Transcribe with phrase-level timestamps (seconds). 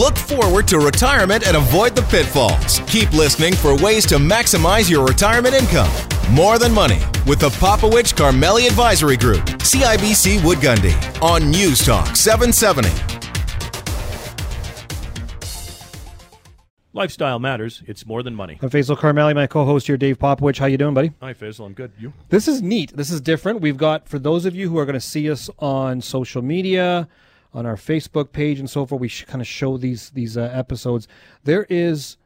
[0.00, 2.80] Look forward to retirement and avoid the pitfalls.
[2.86, 5.90] Keep listening for ways to maximize your retirement income.
[6.30, 12.16] More Than Money with the Popowich Karmali Advisory Group, CIBC Wood Gundy, on News Talk
[12.16, 12.88] 770.
[16.94, 17.82] Lifestyle matters.
[17.86, 18.58] It's more than money.
[18.62, 20.56] I'm Faisal Karmali, my co-host here, Dave Popowich.
[20.58, 21.12] How you doing, buddy?
[21.20, 21.66] Hi, Faisal.
[21.66, 21.92] I'm good.
[21.98, 22.14] You?
[22.30, 22.96] This is neat.
[22.96, 23.60] This is different.
[23.60, 27.06] We've got for those of you who are going to see us on social media,
[27.52, 29.00] on our Facebook page, and so forth.
[29.00, 31.08] We sh- kind of show these these uh, episodes.
[31.44, 32.16] There is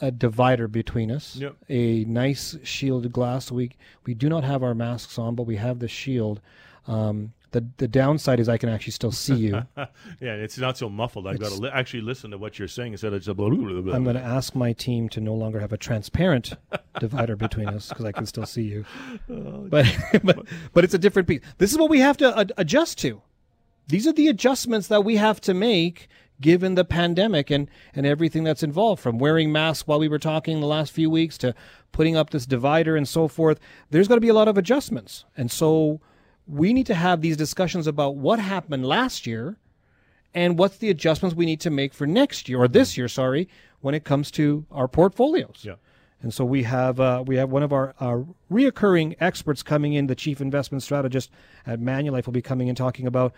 [0.00, 1.36] a divider between us.
[1.36, 1.56] Yep.
[1.68, 3.50] A nice shielded glass.
[3.50, 3.72] We
[4.04, 6.40] we do not have our masks on, but we have the shield.
[6.86, 9.62] Um, the the downside is I can actually still see you.
[9.76, 9.86] yeah,
[10.20, 11.26] it's not so muffled.
[11.26, 13.56] I've got to li- actually listen to what you're saying instead of just blah, blah,
[13.56, 13.94] blah, blah.
[13.94, 16.54] I'm going to ask my team to no longer have a transparent
[17.00, 18.84] divider between us because I can still see you.
[19.28, 19.86] But,
[20.22, 21.40] but but it's a different piece.
[21.58, 23.22] This is what we have to ad- adjust to.
[23.88, 26.08] These are the adjustments that we have to make
[26.40, 30.60] given the pandemic and and everything that's involved from wearing masks while we were talking
[30.60, 31.54] the last few weeks to
[31.90, 33.58] putting up this divider and so forth.
[33.90, 35.24] There's going to be a lot of adjustments.
[35.36, 36.00] And so
[36.46, 39.56] we need to have these discussions about what happened last year
[40.34, 43.48] and what's the adjustments we need to make for next year or this year, sorry,
[43.80, 45.60] when it comes to our portfolios.
[45.62, 45.74] Yeah.
[46.20, 50.08] And so we have uh, we have one of our uh, reoccurring experts coming in,
[50.08, 51.30] the chief investment strategist
[51.64, 53.32] at Manulife will be coming in talking about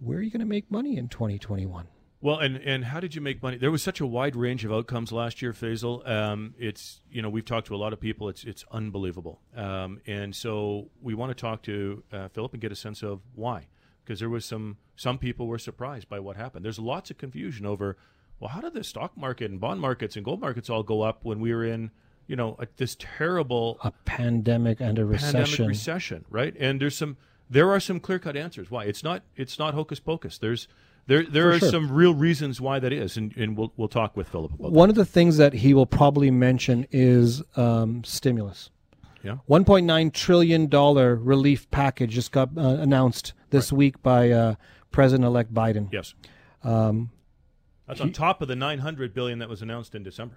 [0.00, 1.86] where are you going to make money in 2021.
[2.20, 3.58] Well, and, and how did you make money?
[3.58, 6.08] There was such a wide range of outcomes last year, Faisal.
[6.08, 8.30] Um, it's you know we've talked to a lot of people.
[8.30, 9.42] It's it's unbelievable.
[9.54, 13.20] Um, and so we want to talk to uh, Philip and get a sense of
[13.34, 13.66] why,
[14.02, 16.64] because there was some some people were surprised by what happened.
[16.64, 17.98] There's lots of confusion over,
[18.40, 21.26] well, how did the stock market and bond markets and gold markets all go up
[21.26, 21.90] when we were in
[22.26, 25.66] you know a, this terrible A pandemic and a pandemic recession.
[25.66, 26.56] recession, right?
[26.58, 27.18] And there's some
[27.50, 30.38] there are some clear cut answers why it's not it's not hocus pocus.
[30.38, 30.68] There's
[31.06, 31.70] there there For are sure.
[31.70, 34.88] some real reasons why that is, and, and we'll we'll talk with Philip about One
[34.88, 38.70] of the things that he will probably mention is um, stimulus.
[39.22, 44.54] Yeah, 1.9 trillion dollar relief package just got uh, announced this week by uh,
[44.90, 45.90] President-elect Biden.
[45.90, 46.14] yes.
[46.62, 47.10] Um,
[47.86, 50.36] That's on top of the 900 billion that was announced in December.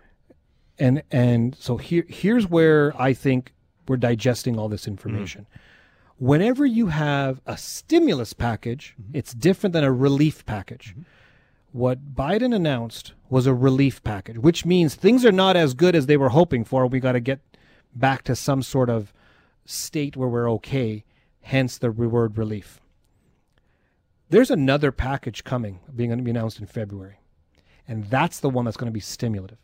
[0.80, 3.54] and and so here here's where I think
[3.88, 5.48] we're digesting all this information.
[6.20, 9.18] Whenever you have a stimulus package, mm-hmm.
[9.18, 10.92] it's different than a relief package.
[10.92, 11.02] Mm-hmm.
[11.74, 16.08] What Biden announced was a relief package, which means things are not as good as
[16.08, 16.88] they were hoping for.
[16.88, 17.40] We got to get
[17.94, 19.14] back to some sort of
[19.66, 21.04] state where we're okay,
[21.42, 22.80] hence the word relief.
[24.30, 27.20] There's another package coming, being going to be announced in February.
[27.88, 29.60] And that's the one that's going to be stimulative.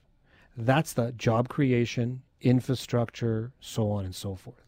[0.55, 4.62] That's the job creation, infrastructure, so on and so forth.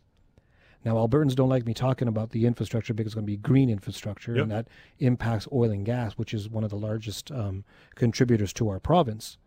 [0.86, 3.70] Now, Albertans don't like me talking about the infrastructure because it's going to be green
[3.72, 4.44] infrastructure, Yep.
[4.44, 4.68] and that
[5.00, 7.64] impacts oil and gas, which is one of the largest um,
[7.96, 9.38] contributors to our province.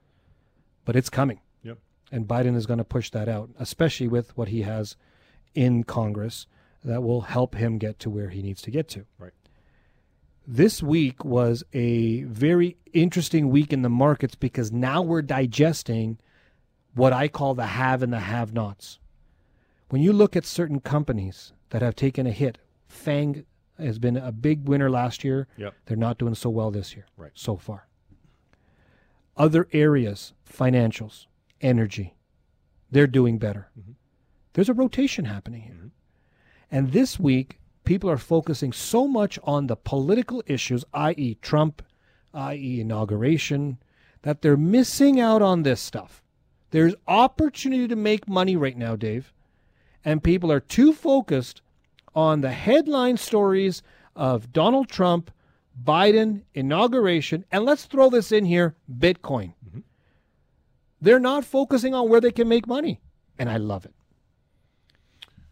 [0.84, 1.78] But it's coming, Yep.
[2.10, 4.96] and Biden is going to push that out, especially with what he has
[5.54, 6.46] in Congress
[6.84, 9.04] that will help him get to where he needs to get to.
[9.18, 9.32] Right.
[10.46, 16.18] This week was a very interesting week in the markets because now we're digesting
[16.94, 18.98] what I call the have and the have nots.
[19.88, 23.44] When you look at certain companies that have taken a hit, Fang
[23.78, 25.46] has been a big winner last year.
[25.56, 25.74] Yep.
[25.86, 27.30] They're not doing so well this year Right.
[27.34, 27.86] so far.
[29.36, 31.26] Other areas, financials,
[31.60, 32.16] energy,
[32.90, 33.68] they're doing better.
[33.78, 33.92] Mm-hmm.
[34.54, 35.74] There's a rotation happening here.
[35.74, 35.86] Mm-hmm.
[36.70, 41.82] And this week, people are focusing so much on the political issues, i.e., Trump,
[42.34, 43.78] i.e., inauguration,
[44.22, 46.22] that they're missing out on this stuff.
[46.70, 49.32] There's opportunity to make money right now, Dave.
[50.08, 51.60] And people are too focused
[52.14, 53.82] on the headline stories
[54.16, 55.30] of Donald Trump,
[55.84, 59.52] Biden, inauguration, and let's throw this in here Bitcoin.
[61.02, 63.02] They're not focusing on where they can make money.
[63.38, 63.92] And I love it.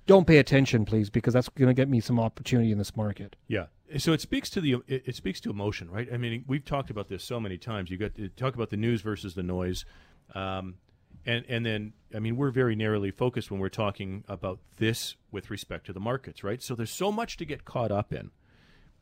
[0.06, 3.36] Don't pay attention, please, because that's going to get me some opportunity in this market.
[3.48, 3.66] Yeah.
[3.98, 6.08] So it speaks to the it, it speaks to emotion, right?
[6.10, 7.90] I mean, we've talked about this so many times.
[7.90, 9.84] You got to talk about the news versus the noise,
[10.34, 10.76] um,
[11.26, 15.50] and and then I mean, we're very narrowly focused when we're talking about this with
[15.50, 16.62] respect to the markets, right?
[16.62, 18.30] So there's so much to get caught up in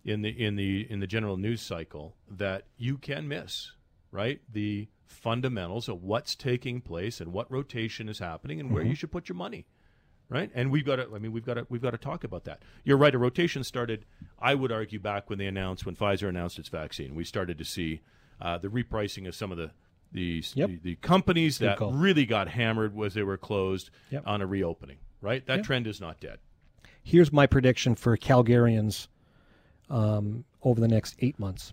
[0.04, 3.72] in the in the in the general news cycle that you can miss,
[4.10, 4.40] right?
[4.50, 9.12] The fundamentals of what's taking place and what rotation is happening and where you should
[9.12, 9.66] put your money
[10.28, 10.50] right?
[10.54, 11.08] And we've got to.
[11.14, 11.66] I mean, we've got to.
[11.68, 12.62] We've got to talk about that.
[12.82, 13.14] You're right.
[13.14, 14.04] A rotation started.
[14.38, 17.64] I would argue back when they announced when Pfizer announced its vaccine, we started to
[17.64, 18.00] see
[18.40, 19.70] uh, the repricing of some of the
[20.14, 20.68] the Yep.
[20.68, 21.92] the, the companies that call.
[21.92, 24.22] really got hammered was they were closed Yep.
[24.26, 24.96] on a reopening.
[25.20, 25.44] Right.
[25.46, 25.66] That Yep.
[25.66, 26.38] trend is not dead.
[27.02, 29.08] Here's my prediction for Calgarians
[29.90, 31.72] um, over the next eight months.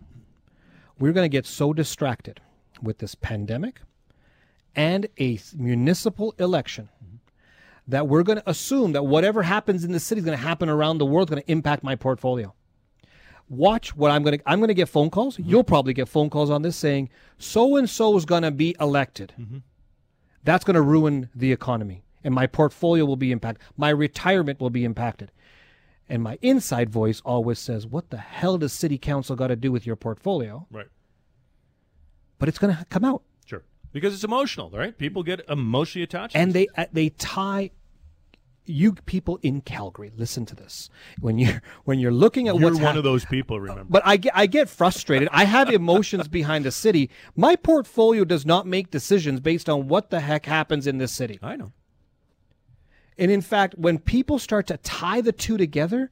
[1.00, 2.42] We're going to get so distracted
[2.82, 3.82] with this pandemic
[4.76, 6.90] and a municipal election
[7.88, 10.70] that we're going to assume that whatever happens in the city is going to happen
[10.70, 12.54] around the world, is going to impact my portfolio.
[13.52, 14.50] Watch what I'm going to.
[14.50, 15.38] I'm going to get phone calls.
[15.38, 18.78] You'll probably get phone calls on this saying so and so is going to be
[18.80, 19.34] elected.
[20.46, 23.62] That's going to ruin the economy, and my portfolio will be impacted.
[23.76, 25.34] My retirement will be impacted.
[26.08, 29.70] And my inside voice always says, "What the hell does city council got to do
[29.70, 30.88] with your portfolio?" Right.
[32.40, 33.24] But it's going to come out.
[33.46, 33.64] Sure.
[33.92, 34.98] Because it's emotional, right?
[34.98, 36.38] People get emotionally attached.
[36.38, 37.72] and they uh, they tie
[38.66, 42.80] you people in Calgary listen to this when you're when you're looking at You're what's
[42.80, 43.86] one of those people, remember.
[43.90, 45.28] but I get I get frustrated.
[45.32, 47.10] I have emotions behind the city.
[47.36, 51.40] My portfolio does not make decisions based on what the heck happens in this city.
[51.42, 51.72] I know.
[53.18, 56.10] And in fact, when people start to tie the two together,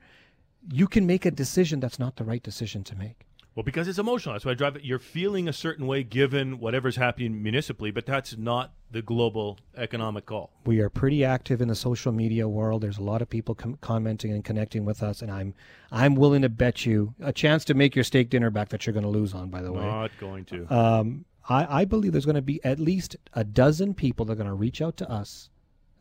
[0.71, 3.25] you can make a decision that's not the right decision to make.
[3.59, 4.35] Well, because it's emotional.
[4.35, 4.85] That's why I drive it.
[4.85, 10.25] You're feeling a certain way given whatever's happening municipally, but that's not the global economic
[10.25, 10.53] call.
[10.63, 12.81] we are pretty active in the social media world.
[12.81, 15.53] There's a lot of people com- commenting and connecting with us, and I'm
[15.91, 18.93] I'm willing to bet you a chance to make your steak dinner back that you're
[18.93, 19.49] going to lose on.
[19.49, 20.73] By the way, Not going to.
[20.73, 24.37] um, I, I believe there's going to be at least a dozen people that are
[24.37, 25.49] going to reach out to us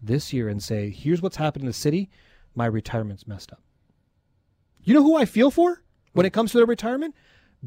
[0.00, 2.08] this year and say, "Here's what's happened in the city.
[2.54, 3.62] My retirement's messed up."
[4.84, 5.82] You know who I feel for
[6.12, 7.16] when it comes to their retirement?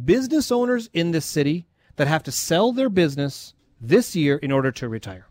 [0.06, 1.68] Business owners in this city
[1.98, 5.28] that have to sell their business this year in order to retire.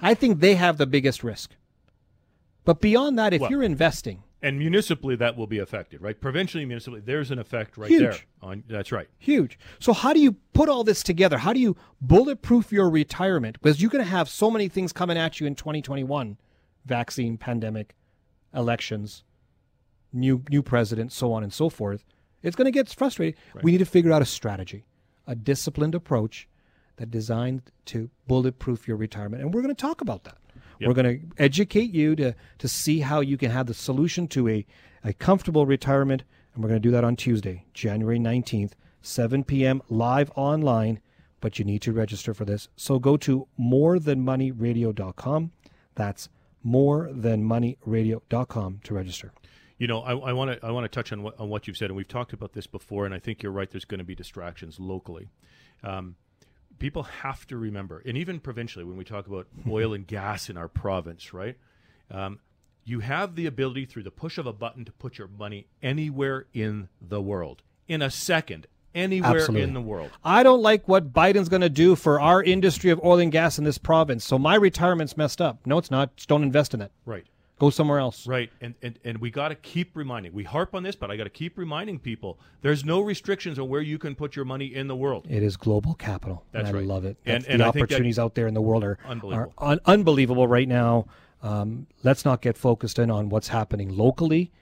[0.00, 1.56] I think they have the biggest risk.
[2.64, 6.20] But beyond that, if Well- you're investing, and municipally, that will be affected, right?
[6.20, 8.00] Provincially, municipally, there's an effect right Huge.
[8.02, 8.16] there.
[8.40, 9.08] On that's right.
[9.18, 9.58] Huge.
[9.80, 11.38] So how do you put all this together?
[11.38, 13.58] How do you bulletproof your retirement?
[13.60, 16.36] Because you're going to have so many things coming at you in 2021:
[16.86, 17.96] vaccine, pandemic,
[18.54, 19.24] elections,
[20.12, 22.04] new new president, so on and so forth.
[22.42, 23.38] It's going to get frustrating.
[23.62, 24.84] We need to figure out a strategy,
[25.26, 26.48] a disciplined approach
[26.96, 30.38] that designed to bulletproof your retirement, and we're going to talk about that.
[30.80, 34.48] We're going to educate you to to see how you can have the solution to
[34.48, 34.64] a
[35.04, 36.22] a comfortable retirement,
[36.54, 39.82] and we're going to do that on Tuesday, January 19th, 7 p.m.
[39.88, 41.00] live online.
[41.40, 42.68] But you need to register for this.
[42.76, 45.52] So go to morethanmoneyradio.com.
[45.94, 46.28] That's
[46.66, 49.32] morethanmoneyradio.com to register.
[49.78, 51.90] You know, I want to I want to touch on what on what you've said,
[51.90, 53.70] and we've talked about this before, and I think you're right.
[53.70, 55.28] There's going to be distractions locally.
[55.84, 56.16] Um,
[56.78, 60.56] people have to remember, and even provincially, when we talk about oil and gas in
[60.56, 61.56] our province, right?
[62.10, 62.40] Um,
[62.84, 66.46] you have the ability through the push of a button to put your money anywhere
[66.54, 69.62] in the world in a second, anywhere Absolutely.
[69.62, 70.10] in the world.
[70.24, 73.58] I don't like what Biden's going to do for our industry of oil and gas
[73.58, 74.24] in this province.
[74.24, 75.66] So my retirement's messed up.
[75.66, 76.16] No, it's not.
[76.16, 76.90] Just don't invest in it.
[77.04, 77.26] Right.
[77.58, 78.26] Go somewhere else.
[78.26, 80.32] Right, and and, and we got to keep reminding.
[80.32, 83.68] We harp on this, but I got to keep reminding people: there's no restrictions on
[83.68, 85.26] where you can put your money in the world.
[85.28, 86.44] It is global capital.
[86.52, 87.16] That's and I love it.
[87.26, 89.52] And- That's and the I opportunities out there in the world are Unbelievable.
[89.58, 91.06] are un- unbelievable right now.
[91.42, 94.52] Um, let's not get focused in on what's happening locally.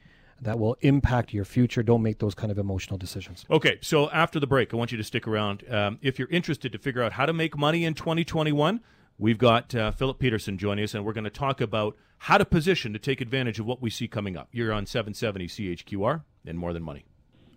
[0.43, 1.83] That will impact your future.
[1.83, 3.47] Don't make those kind of emotional decisions.
[3.51, 5.65] Okay, so after the break, I want you to stick around.
[5.73, 8.81] Um, if you're interested to figure out how to make money in 2021,
[9.19, 12.45] we've got uh, Philip Petursson joining us, and we're going to talk about how to
[12.45, 14.49] position to take advantage of what we see coming up.
[14.53, 17.05] You're on 770 CHQR and More Than Money.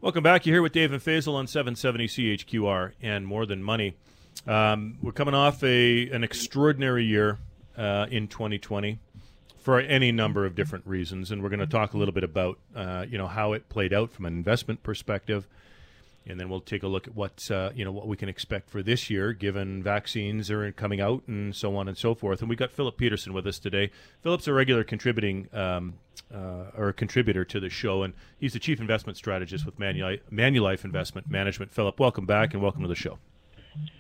[0.02, 0.46] Welcome back.
[0.46, 3.96] You're here with Dave and Faisal on 770 CHQR and More Than Money.
[4.48, 7.38] Um, we're coming off a an extraordinary year
[7.78, 9.00] uh, in 2020
[9.58, 12.58] for any number of different reasons, and we're going to talk a little bit about
[12.76, 15.48] uh, you know how it played out from an investment perspective,
[16.30, 18.70] and then we'll take a look at what uh, you know what we can expect
[18.70, 22.42] for this year, given vaccines are coming out and so on and so forth.
[22.42, 23.90] And we got Philip Petursson with us today.
[24.22, 25.96] Philip's a regular contributing um,
[26.34, 30.22] uh, or a contributor to the show, and he's the chief investment strategist with Manulife,
[30.32, 31.72] Manulife Investment Management.
[31.72, 33.18] Philip, welcome back and welcome to the show.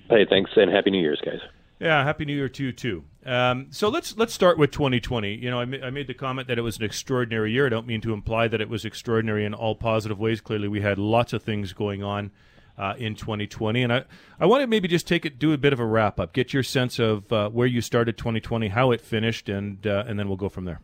[0.09, 1.39] Hey, thanks, and happy New Year's, guys.
[1.79, 3.03] Yeah, happy New Year to you too.
[3.29, 5.36] Um, so let's let's start with 2020.
[5.36, 7.67] You know, I, ma- I made the comment that it was an extraordinary year.
[7.67, 10.41] I don't mean to imply that it was extraordinary in all positive ways.
[10.41, 12.31] Clearly, we had lots of things going on
[12.75, 14.05] uh, in 2020, and I
[14.39, 16.53] I want to maybe just take it, do a bit of a wrap up, get
[16.53, 20.27] your sense of uh, where you started 2020, how it finished, and uh, and then
[20.27, 20.81] we'll go from there.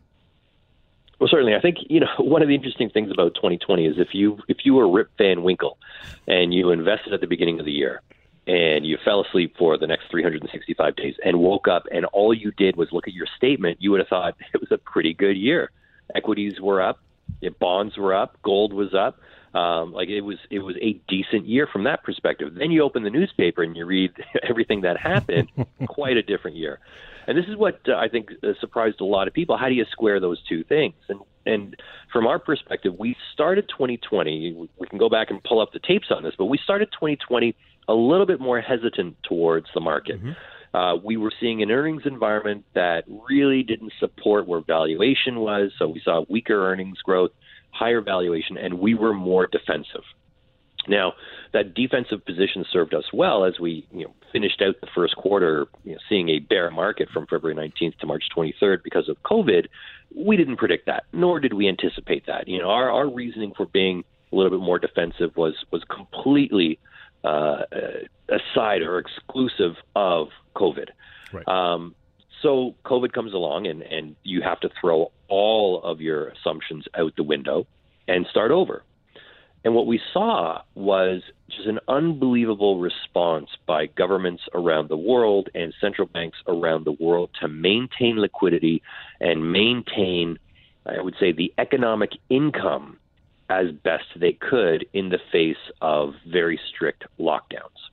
[1.18, 1.56] Well, certainly.
[1.56, 4.58] I think you know one of the interesting things about 2020 is if you if
[4.62, 5.78] you were Rip Van Winkle
[6.28, 8.02] and you invested at the beginning of the year
[8.46, 12.52] and you fell asleep for the next 365 days and woke up and all you
[12.52, 15.36] did was look at your statement, you would have thought it was a pretty good
[15.36, 15.70] year.
[16.14, 17.00] Equities were up,
[17.58, 19.18] bonds were up, gold was up.
[19.58, 22.54] Um, like it was, it was a decent year from that perspective.
[22.54, 24.12] Then you open the newspaper and you read
[24.42, 25.48] everything that happened.
[25.88, 26.78] quite a different year.
[27.26, 29.56] And this is what uh, I think uh, surprised a lot of people.
[29.56, 30.94] How do you square those two things?
[31.08, 31.76] And and
[32.12, 34.68] from our perspective, we started 2020.
[34.78, 37.54] We can go back and pull up the tapes on this, but we started 2020
[37.88, 40.18] a little bit more hesitant towards the market.
[40.22, 40.76] Mm-hmm.
[40.76, 45.88] Uh, we were seeing an earnings environment that really didn't support where valuation was, so
[45.88, 47.30] we saw weaker earnings growth,
[47.70, 50.02] higher valuation, and we were more defensive.
[50.88, 51.14] Now,
[51.52, 55.66] that defensive position served us well as we you know, finished out the first quarter,
[55.84, 59.66] you know, seeing a bear market from February 19th to March 23rd because of COVID.
[60.14, 62.46] We didn't predict that, nor did we anticipate that.
[62.48, 66.78] You know, our, our reasoning for being a little bit more defensive was was completely
[67.26, 67.64] uh,
[68.28, 70.88] aside or exclusive of COVID.
[71.32, 71.48] Right.
[71.48, 71.94] Um,
[72.42, 77.14] so COVID comes along, and and you have to throw all of your assumptions out
[77.16, 77.66] the window
[78.06, 78.82] and start over.
[79.64, 85.74] And what we saw was just an unbelievable response by governments around the world and
[85.80, 88.80] central banks around the world to maintain liquidity
[89.20, 90.38] and maintain,
[90.86, 92.98] I would say, the economic income
[93.48, 97.90] as best they could in the face of very strict lockdowns.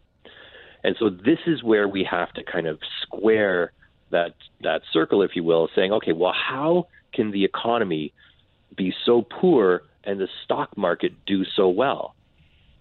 [0.83, 3.71] And so this is where we have to kind of square
[4.09, 8.13] that that circle, if you will, saying, okay, well, how can the economy
[8.75, 12.15] be so poor and the stock market do so well.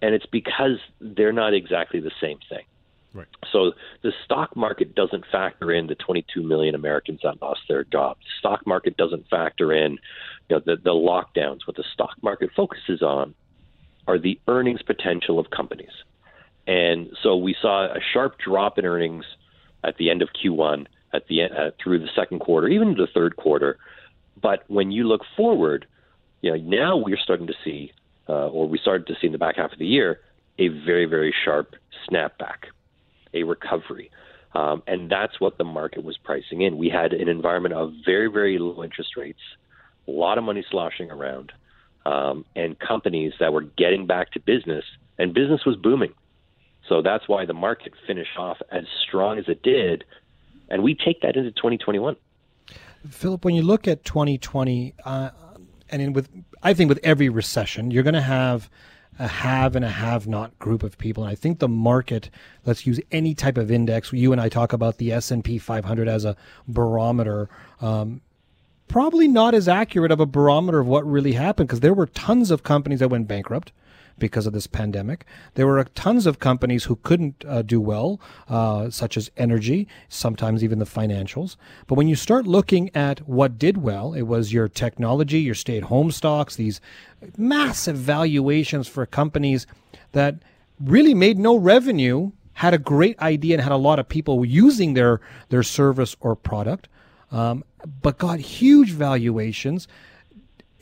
[0.01, 2.63] And it's because they're not exactly the same thing.
[3.13, 3.27] Right.
[3.51, 8.21] So the stock market doesn't factor in the 22 million Americans that lost their jobs.
[8.21, 9.99] The stock market doesn't factor in
[10.49, 11.59] you know, the, the lockdowns.
[11.65, 13.35] What the stock market focuses on
[14.07, 15.91] are the earnings potential of companies.
[16.65, 19.25] And so we saw a sharp drop in earnings
[19.83, 23.35] at the end of Q1, at the uh, through the second quarter, even the third
[23.35, 23.77] quarter.
[24.41, 25.85] But when you look forward,
[26.41, 27.91] you know, now we're starting to see,
[28.27, 30.21] uh, or we started to see in the back half of the year,
[30.57, 31.75] a very, very sharp
[32.09, 32.69] snapback,
[33.33, 34.11] a recovery.
[34.55, 36.77] Um, and that's what the market was pricing in.
[36.77, 39.39] We had an environment of very, very low interest rates,
[40.07, 41.51] a lot of money sloshing around,
[42.05, 44.85] um, and companies that were getting back to business,
[45.17, 46.13] and business was booming.
[46.87, 50.03] So that's why the market finished off as strong as it did.
[50.69, 52.15] And we take that into 2021.
[53.09, 55.29] Philip, when you look at 2020, uh,
[55.89, 56.29] and with
[56.61, 58.69] I think with every recession, you're going to have
[59.19, 61.23] a have and a have not group of people.
[61.23, 62.29] And I think the market,
[62.65, 64.11] let's use any type of index.
[64.11, 66.35] You and I talk about the S and P 500 as a
[66.67, 67.49] barometer.
[67.81, 68.21] Um,
[68.87, 72.51] probably not as accurate of a barometer of what really happened because there were tons
[72.51, 73.71] of companies that went bankrupt
[74.17, 75.25] because of this pandemic.
[75.55, 80.63] There were tons of companies who couldn't uh, do well, uh, such as energy, sometimes
[80.63, 81.55] even the financials.
[81.87, 85.77] But when you start looking at what did well, it was your technology, your stay
[85.77, 86.81] at home stocks, these
[87.37, 89.65] massive valuations for companies
[90.11, 90.35] that
[90.79, 94.93] really made no revenue, had a great idea, and had a lot of people using
[94.93, 96.87] their, their service or product,
[97.31, 97.63] um,
[98.01, 99.87] but got huge valuations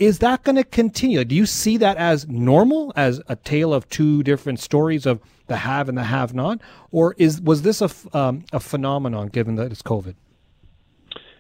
[0.02, 1.24] is that going to continue?
[1.24, 5.58] Do you see that as normal, as a tale of two different stories of the
[5.58, 9.72] have and the have not, or is was this a um, a phenomenon given that
[9.72, 10.16] it's COVID?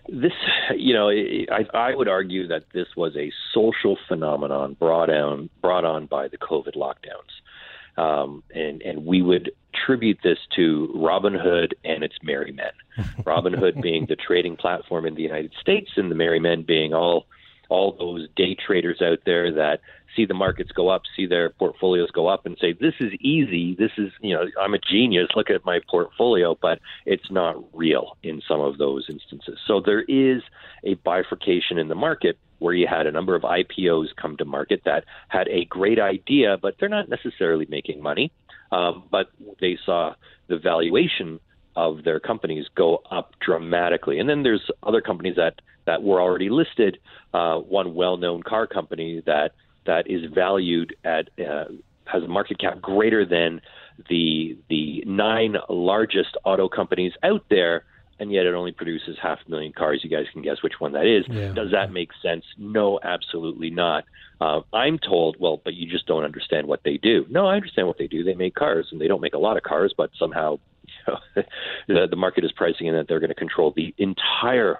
[0.10, 0.34] This,
[0.75, 5.84] you know, I, I would argue that this was a social phenomenon brought on brought
[5.84, 11.74] on by the COVID lockdowns, um, and and we would attribute this to Robin Hood
[11.84, 12.74] and its merry men.
[13.25, 16.94] Robin Hood being the trading platform in the United States, and the merry men being
[16.94, 17.25] all
[17.71, 19.79] all those day traders out there that
[20.13, 23.75] see the markets go up, see their portfolios go up, and say, "This is easy.
[23.75, 25.29] This is you know I'm a genius.
[25.35, 29.57] Look at my portfolio." But it's not real in some of those instances.
[29.65, 30.41] So there is
[30.83, 34.81] a bifurcation in the market where you had a number of IPOs come to market
[34.83, 38.31] that had a great idea, but they're not necessarily making money.
[38.71, 39.27] Um, but
[39.59, 40.13] they saw
[40.47, 41.39] the valuation
[41.75, 44.19] of their companies go up dramatically.
[44.19, 46.99] And then there's other companies that that were already listed.
[47.33, 49.51] Uh, one well-known car company that
[49.85, 51.65] that is valued at uh,
[52.05, 53.61] has a market cap greater than
[54.09, 57.83] the the nine largest auto companies out there,
[58.19, 60.01] and yet it only produces half a million cars.
[60.03, 61.25] You guys can guess which one that is.
[61.29, 61.53] Yeah.
[61.53, 62.45] Does that make sense?
[62.57, 64.03] No, absolutely not.
[64.39, 67.25] Uh, I'm told, well, but you just don't understand what they do.
[67.29, 68.23] No, I understand what they do.
[68.23, 70.59] They make cars, and they don't make a lot of cars, but somehow
[71.08, 71.43] know,
[72.08, 74.79] the, market is pricing in that they're going to control the entire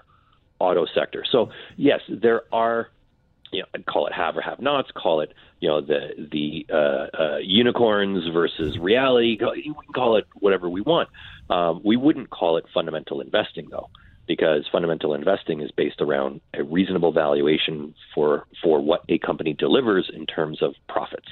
[0.58, 1.24] auto sector.
[1.30, 2.88] So yes, there are
[3.52, 6.66] you know, I'd call it have or have nots, call it, you know, the the
[6.72, 9.38] uh, uh, unicorns versus reality.
[9.40, 11.10] We can call it whatever we want.
[11.50, 13.90] Um, we wouldn't call it fundamental investing though,
[14.26, 20.10] because fundamental investing is based around a reasonable valuation for for what a company delivers
[20.12, 21.28] in terms of profits.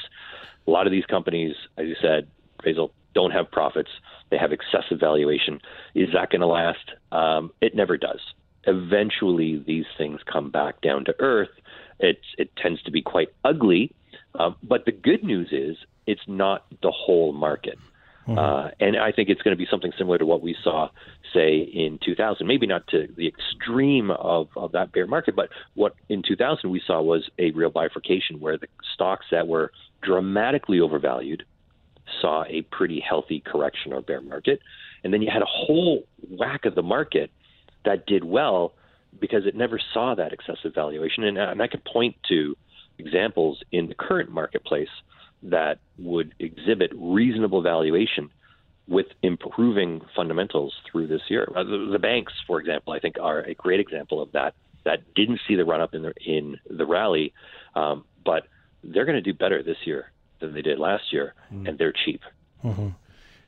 [0.66, 2.28] A lot of these companies, as you said,
[2.62, 3.90] Faisal, don't have profits.
[4.30, 5.60] They have excessive valuation.
[5.94, 6.90] Is that going to last?
[7.12, 8.20] Um, it never does
[8.64, 11.50] eventually these things come back down to earth.
[11.98, 13.92] It it tends to be quite ugly,
[14.38, 17.78] uh, but the good news is it's not the whole market.
[18.26, 18.38] Mm-hmm.
[18.38, 20.88] Uh, and I think it's going to be something similar to what we saw,
[21.32, 22.46] say, in 2000.
[22.46, 26.82] Maybe not to the extreme of, of that bear market, but what in 2000 we
[26.86, 29.72] saw was a real bifurcation where the stocks that were
[30.02, 31.44] dramatically overvalued
[32.20, 34.60] saw a pretty healthy correction or bear market.
[35.04, 37.30] And then you had a whole whack of the market
[37.84, 38.74] that did well
[39.18, 41.24] because it never saw that excessive valuation.
[41.24, 42.56] And, and I could point to
[42.98, 44.88] examples in the current marketplace
[45.42, 48.30] that would exhibit reasonable valuation
[48.86, 51.50] with improving fundamentals through this year.
[51.54, 54.54] Uh, the, the banks, for example, I think are a great example of that.
[54.84, 57.34] That didn't see the run up in the in the rally,
[57.74, 58.44] um, but
[58.82, 60.10] they're going to do better this year
[60.40, 61.68] than they did last year, mm.
[61.68, 62.22] and they're cheap.
[62.64, 62.88] Mm-hmm.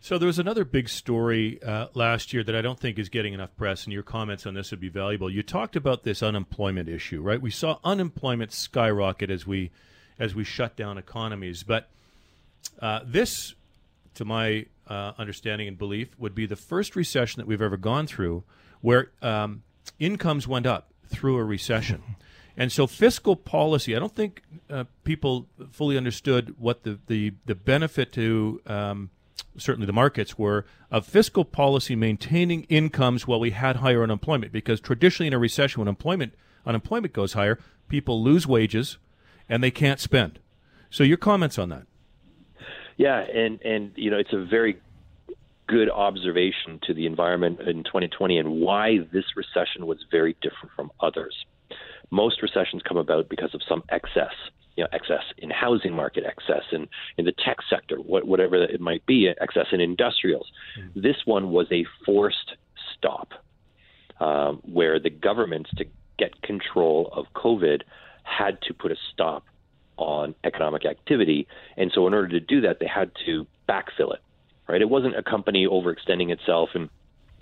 [0.01, 3.35] So there was another big story uh, last year that I don't think is getting
[3.35, 5.31] enough press, and your comments on this would be valuable.
[5.31, 7.41] You talked about this unemployment issue, right?
[7.41, 9.71] We saw unemployment skyrocket as we
[10.19, 11.89] as we shut down economies, but
[12.81, 13.55] uh, this,
[14.15, 18.07] to my uh, understanding and belief, would be the first recession that we've ever gone
[18.07, 18.45] through
[18.81, 19.63] where um,
[19.99, 22.03] incomes went up through a recession.
[22.57, 27.55] And so fiscal policy, I don't think uh, people fully understood what the, the, the
[27.55, 29.11] benefit to um,
[29.57, 34.53] certainly the markets were of fiscal policy maintaining incomes while we had higher unemployment.
[34.53, 36.35] Because traditionally in a recession, when employment
[36.67, 38.99] unemployment goes higher, people lose wages
[39.49, 40.39] and they can't spend.
[40.91, 41.87] So your comments on that?
[42.97, 44.79] Yeah, and and you know it's a very
[45.67, 50.93] good observation to the environment in 2020 and why this recession was very different from
[51.01, 51.35] others.
[52.13, 54.35] Most recessions come about because of some excess
[54.77, 56.89] you know, excess in housing market, excess in,
[57.19, 60.51] in the tech sector, what, whatever it might be, excess in industrials.
[60.79, 61.01] Mm-hmm.
[61.01, 62.53] This one was a forced
[62.97, 63.33] stop
[64.21, 65.85] um, where the governments, to
[66.19, 67.83] get control of COVID,
[68.23, 69.45] had to put a stop
[69.97, 71.47] on economic activity.
[71.77, 74.21] And so, in order to do that, they had to backfill it.
[74.69, 74.81] Right?
[74.81, 76.89] It wasn't a company overextending itself and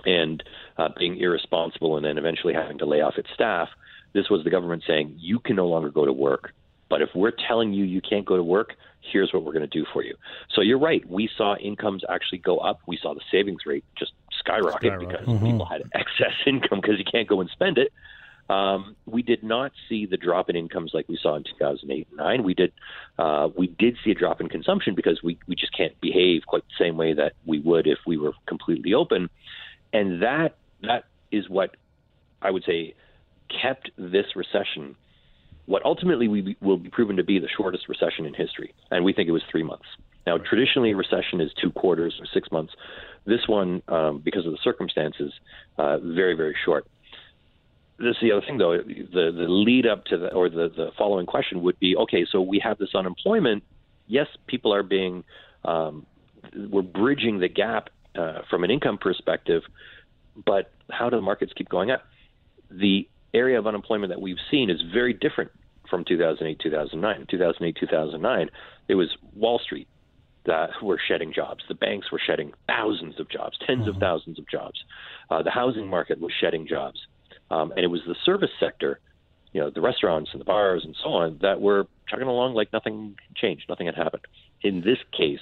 [0.07, 0.43] and
[0.79, 3.69] uh, being irresponsible and then eventually having to lay off its staff.
[4.13, 6.53] This was the government saying, you can no longer go to work.
[6.89, 9.79] But if we're telling you you can't go to work, here's what we're going to
[9.79, 10.17] do for you.
[10.55, 11.09] So you're right.
[11.09, 12.81] We saw incomes actually go up.
[12.87, 15.09] We saw the savings rate just skyrocket, skyrocket.
[15.09, 15.47] because mm-hmm.
[15.47, 17.93] people had excess income because you can't go and spend it.
[18.51, 22.17] Um, we did not see the drop in incomes like we saw in 2008 and
[22.17, 22.43] 9.
[22.43, 22.73] We did,
[23.17, 26.65] uh, we did see a drop in consumption because we, we just can't behave quite
[26.65, 29.31] the same way that we would if we were completely open.
[29.93, 31.77] And that that is what
[32.43, 32.95] I would say
[33.63, 34.97] kept this recession
[35.71, 39.13] what ultimately we, will be proven to be the shortest recession in history, and we
[39.13, 39.85] think it was three months.
[40.27, 42.73] Now, traditionally, recession is two quarters or six months.
[43.25, 45.33] This one, um, because of the circumstances,
[45.79, 46.87] uh, very, very short.
[47.99, 48.79] This is the other thing, though.
[48.79, 52.41] The the lead up to the or the the following question would be: Okay, so
[52.41, 53.63] we have this unemployment.
[54.09, 55.23] Yes, people are being
[55.65, 56.07] um,
[56.71, 59.63] we're bridging the gap uh, from an income perspective,
[60.45, 62.03] but how do the markets keep going up?
[62.71, 65.51] The area of unemployment that we've seen is very different
[65.89, 67.27] from 2008, 2009.
[67.29, 68.51] 2008, 2009,
[68.89, 69.89] it was Wall Street
[70.47, 71.63] that were shedding jobs.
[71.69, 73.89] The banks were shedding thousands of jobs, 10s mm-hmm.
[73.91, 74.83] of thousands of jobs.
[75.29, 77.01] Uh, the housing market was shedding jobs.
[77.51, 79.01] Um, and it was the service sector,
[79.53, 82.73] you know, the restaurants and the bars and so on, that were chugging along like
[82.73, 84.25] nothing changed, nothing had happened.
[84.63, 85.41] In this case,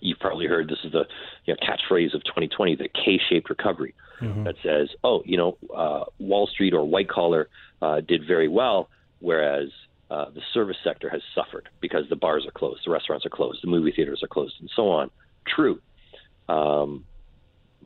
[0.00, 1.04] you've probably heard this is the
[1.44, 4.44] you know, catchphrase of 2020, the K-shaped recovery, mm-hmm.
[4.44, 7.48] that says, oh, you know, uh, Wall Street or white collar
[7.80, 8.88] uh, did very well,
[9.20, 9.68] whereas
[10.10, 13.60] uh, the service sector has suffered because the bars are closed, the restaurants are closed,
[13.62, 15.10] the movie theaters are closed, and so on.
[15.46, 15.80] True.
[16.48, 17.04] Um,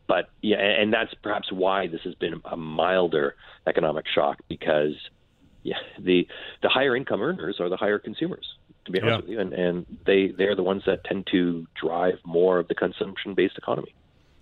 [0.08, 3.34] but yeah, and that's perhaps why this has been a milder
[3.66, 4.94] economic shock because
[5.62, 6.28] yeah, the
[6.62, 8.46] the higher income earners are the higher consumers
[8.86, 9.20] to be honest yeah.
[9.20, 12.74] with you, and and they they're the ones that tend to drive more of the
[12.74, 13.94] consumption based economy.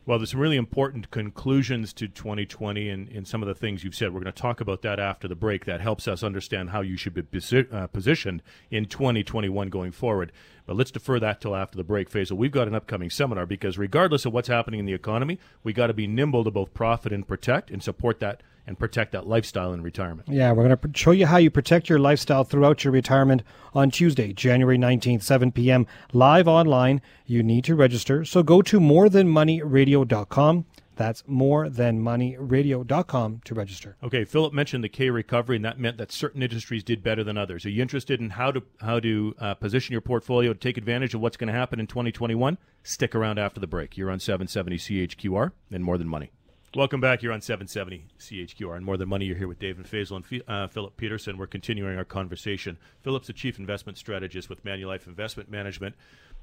[0.07, 3.95] Well, there's some really important conclusions to 2020 and in some of the things you've
[3.95, 4.13] said.
[4.13, 5.65] We're going to talk about that after the break.
[5.65, 10.31] That helps us understand how you should be posi- uh, positioned in 2021 going forward.
[10.67, 12.37] But let's defer that till after the break, Faisal.
[12.37, 15.87] We've got an upcoming seminar because regardless of what's happening in the economy, we got
[15.87, 19.73] to be nimble to both profit and protect and support that and protect that lifestyle
[19.73, 20.29] in retirement.
[20.29, 23.43] Yeah, we're going to show you how you protect your lifestyle throughout your retirement
[23.75, 27.03] on Tuesday, January 19th, 7 p.m., live online.
[27.27, 30.65] You need to register, so go to morethanmoneyradio.com.
[30.97, 33.97] That's morethanmoneyradio.com to register.
[34.03, 37.37] Okay, Philip mentioned the K recovery, and that meant that certain industries did better than
[37.37, 37.67] others.
[37.67, 41.15] Are you interested in how to how to uh, position your portfolio to take advantage
[41.15, 42.59] of what's going to happen in 2021?
[42.85, 43.97] Stick around after the break.
[43.97, 46.31] You're on 770 CHQR and More Than Money.
[46.77, 47.23] Welcome back.
[47.23, 49.27] You're on 770 CHQR and More Than Money.
[49.27, 51.39] You're here with David Faisal and uh, Philip Petursson.
[51.39, 52.79] We're continuing our conversation.
[53.01, 55.95] Philip's a chief investment strategist with Manulife Investment Management.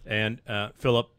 [0.06, 1.10] And uh, Philip,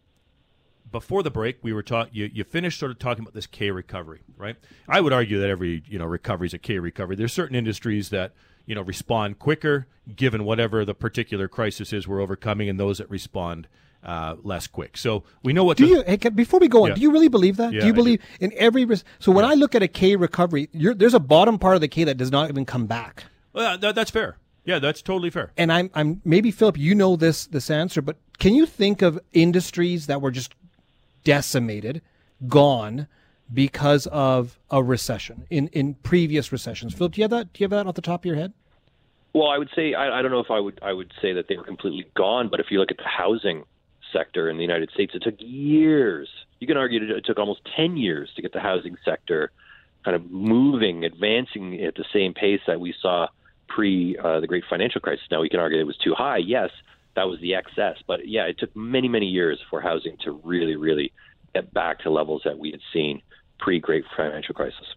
[0.90, 2.14] before the break, we were talking.
[2.14, 4.56] You, you finished sort of talking about this K recovery, right?
[4.88, 7.14] I would argue that every you know recovery is a K recovery.
[7.14, 8.32] There's certain industries that
[8.64, 13.10] you know respond quicker, given whatever the particular crisis is we're overcoming, and those that
[13.10, 13.68] respond
[14.02, 14.96] uh, less quick.
[14.96, 15.76] So we know what.
[15.76, 16.90] Do the, you hey, can- before we go on?
[16.90, 16.94] Yeah.
[16.96, 17.72] Do you really believe that?
[17.72, 18.84] Yeah, do you I believe in every?
[18.84, 21.80] Res- so when I look at a K recovery, you're, there's a bottom part of
[21.80, 23.24] the K that does not even come back.
[23.52, 24.38] Well, that, that's fair.
[24.64, 25.52] Yeah, that's totally fair.
[25.56, 29.20] And I'm I'm maybe Philip, you know this this answer, but can you think of
[29.32, 30.54] industries that were just
[31.24, 32.02] decimated,
[32.48, 33.08] gone
[33.52, 36.94] because of a recession in in previous recessions?
[36.94, 37.52] Philip, do you have that?
[37.52, 38.52] Do you have that off the top of your head?
[39.34, 41.48] Well, I would say I, I don't know if I would I would say that
[41.48, 43.64] they were completely gone, but if you look at the housing
[44.12, 46.28] sector in the United States, it took years.
[46.60, 49.50] You can argue it took almost ten years to get the housing sector
[50.04, 53.28] kind of moving, advancing at the same pace that we saw
[53.68, 55.24] pre uh, the great financial crisis.
[55.30, 56.38] Now we can argue it was too high.
[56.38, 56.70] Yes,
[57.14, 60.76] that was the excess, but yeah, it took many many years for housing to really
[60.76, 61.12] really
[61.54, 63.22] get back to levels that we had seen
[63.58, 64.94] pre great financial crisis.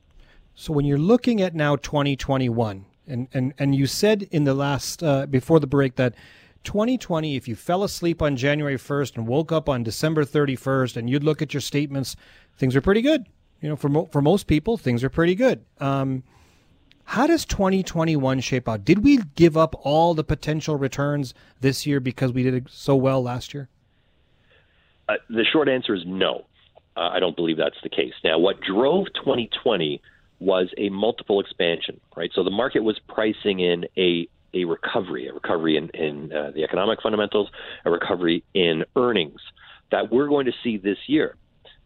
[0.56, 5.04] So when you're looking at now 2021, and and and you said in the last
[5.04, 6.16] uh, before the break that
[6.66, 11.10] 2020, if you fell asleep on January 1st and woke up on December 31st, and
[11.10, 12.16] you'd look at your statements,
[12.58, 13.26] things are pretty good.
[13.62, 15.64] You know, for mo- for most people, things are pretty good.
[15.80, 16.24] Um,
[17.06, 18.84] how does 2021 shape out?
[18.84, 23.22] Did we give up all the potential returns this year because we did so well
[23.22, 23.70] last year?
[25.08, 26.46] Uh, the short answer is no.
[26.98, 28.14] Uh, I don't believe that's the case.
[28.24, 30.02] Now, what drove 2020
[30.40, 32.32] was a multiple expansion, right?
[32.34, 36.64] So the market was pricing in a a recovery, a recovery in, in uh, the
[36.64, 37.50] economic fundamentals,
[37.84, 39.42] a recovery in earnings
[39.92, 41.36] that we're going to see this year.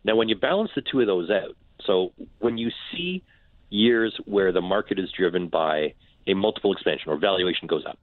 [0.04, 3.24] Now, when you balance the two of those out, so when you see
[3.70, 5.94] years where the market is driven by
[6.28, 7.98] a multiple expansion or valuation goes up,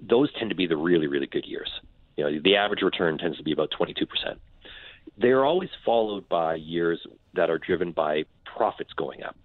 [0.00, 1.70] those tend to be the really, really good years.
[2.16, 4.06] You know, the average return tends to be about 22%.
[5.18, 7.00] They're always followed by years
[7.34, 9.36] that are driven by profits going up.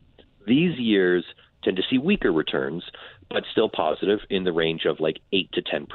[0.47, 1.25] These years
[1.63, 2.83] tend to see weaker returns,
[3.29, 5.87] but still positive in the range of like 8 to 10%.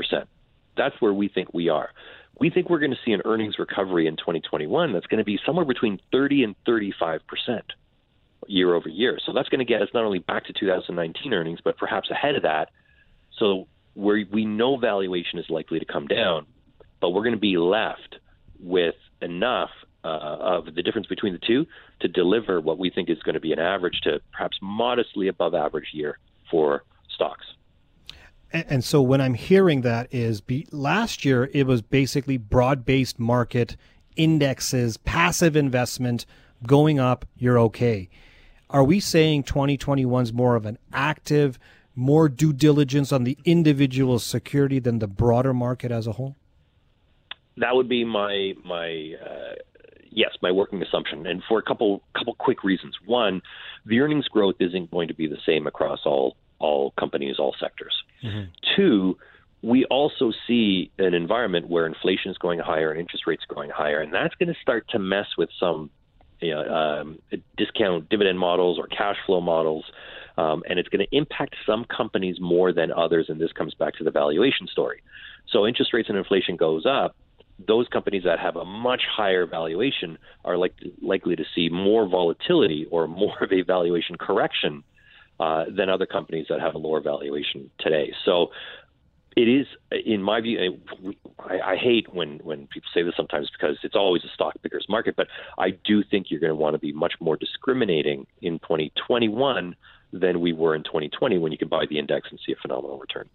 [0.77, 1.91] That's where we think we are.
[2.39, 5.39] We think we're going to see an earnings recovery in 2021 that's going to be
[5.45, 7.21] somewhere between 30 and 35%
[8.47, 9.19] year over year.
[9.25, 12.37] So that's going to get us not only back to 2019 earnings, but perhaps ahead
[12.37, 12.71] of that.
[13.39, 16.47] So we know valuation is likely to come down,
[17.01, 18.17] but we're going to be left
[18.59, 19.71] with enough
[20.05, 21.67] uh, of the difference between the two
[22.01, 25.55] to deliver what we think is going to be an average to perhaps modestly above
[25.55, 26.19] average year
[26.51, 26.85] for
[27.21, 27.47] stocks.
[28.53, 33.19] And, and so when I'm hearing that is be, last year it was basically broad-based
[33.19, 33.77] market
[34.17, 36.27] indexes, passive investment
[36.67, 38.09] going up, you're okay.
[38.69, 41.59] Are we saying 2021 is more of an active,
[41.95, 46.37] more due diligence on the individual security than the broader market as a whole?
[47.57, 49.55] That would be my my uh,
[50.11, 52.97] yes, my working assumption, and for a couple couple quick reasons.
[53.05, 53.43] One,
[53.85, 57.95] the earnings growth isn't going to be the same across all all companies, all sectors.
[58.77, 59.17] Two,
[59.63, 64.01] we also see an environment where inflation is going higher and interest rates going higher,
[64.01, 65.91] and that's going to start to mess with some
[66.41, 67.19] you know, um,
[67.57, 69.85] discount dividend models or cash flow models,
[70.39, 73.27] um, and it's going to impact some companies more than others.
[73.29, 75.03] And this comes back to the valuation story.
[75.53, 77.15] So interest rates and inflation goes up.
[77.67, 82.87] Those companies that have a much higher valuation are like, likely to see more volatility
[82.91, 84.83] or more of a valuation correction
[85.41, 88.13] uh, than other companies that have a lower valuation today.
[88.27, 88.51] So
[89.35, 89.67] it is,
[90.05, 90.79] in my view,
[91.39, 94.85] I, I hate when, when people say this sometimes because it's always a stock picker's
[94.87, 98.59] market, but I do think you're going to want to be much more discriminating in
[98.59, 99.75] 2021
[100.13, 102.99] than we were in 2020 when you can buy the index and see a phenomenal
[102.99, 103.27] return.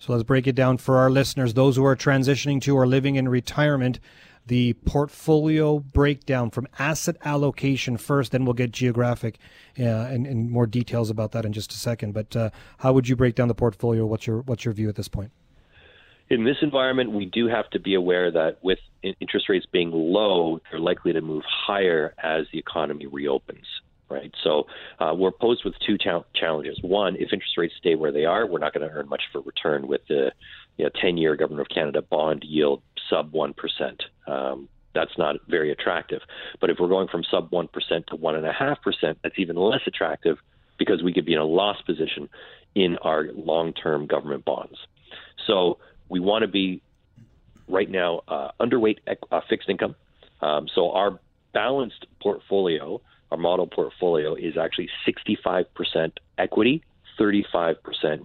[0.00, 3.16] So let's break it down for our listeners, those who are transitioning to or living
[3.16, 4.00] in retirement.
[4.48, 9.38] The portfolio breakdown from asset allocation first, then we'll get geographic
[9.78, 12.14] uh, and, and more details about that in just a second.
[12.14, 14.06] But uh, how would you break down the portfolio?
[14.06, 15.32] What's your what's your view at this point?
[16.30, 18.78] In this environment, we do have to be aware that with
[19.20, 23.66] interest rates being low, they're likely to move higher as the economy reopens.
[24.10, 24.66] Right, so
[24.98, 26.78] uh, we're posed with two cha- challenges.
[26.80, 29.42] One, if interest rates stay where they are, we're not going to earn much of
[29.42, 30.32] a return with the
[30.78, 32.80] you know, 10-year Government of Canada bond yield
[33.10, 34.02] sub one percent.
[34.26, 36.22] Um, that's not very attractive.
[36.60, 39.38] But if we're going from sub one percent to one and a half percent, that's
[39.38, 40.38] even less attractive
[40.78, 42.28] because we could be in a loss position
[42.74, 44.78] in our long-term government bonds.
[45.46, 46.82] So we want to be
[47.66, 48.98] right now uh, underweight
[49.30, 49.94] uh, fixed income.
[50.40, 51.18] Um, so our
[51.52, 56.84] balanced portfolio, our model portfolio, is actually 65% equity,
[57.18, 57.76] 35%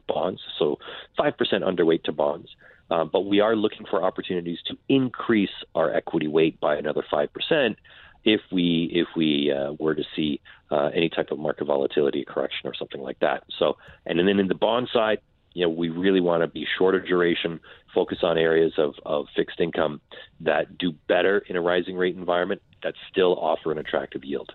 [0.07, 0.41] bonds.
[0.59, 0.77] So
[1.17, 2.49] 5% underweight to bonds.
[2.91, 7.31] Uh, but we are looking for opportunities to increase our equity weight by another five
[7.33, 7.77] percent
[8.23, 10.39] if we if we uh, were to see
[10.71, 13.43] uh, any type of market volatility correction or something like that.
[13.59, 15.19] So, and then in the bond side,
[15.53, 17.59] you know, we really want to be shorter duration,
[17.93, 20.01] focus on areas of, of fixed income
[20.41, 24.51] that do better in a rising rate environment that still offer an attractive yield.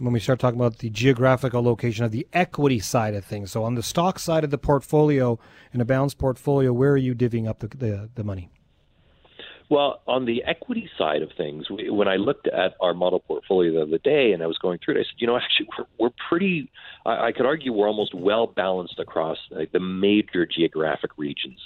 [0.00, 3.52] And when we start talking about the geographical location of the equity side of things,
[3.52, 5.38] so on the stock side of the portfolio,
[5.74, 8.48] in a balanced portfolio, where are you divvying up the, the, the money?
[9.68, 13.82] Well, on the equity side of things, when I looked at our model portfolio the
[13.82, 16.14] other day and I was going through it, I said, you know, actually, we're, we're
[16.30, 16.70] pretty,
[17.04, 21.60] I, I could argue we're almost well balanced across like, the major geographic regions.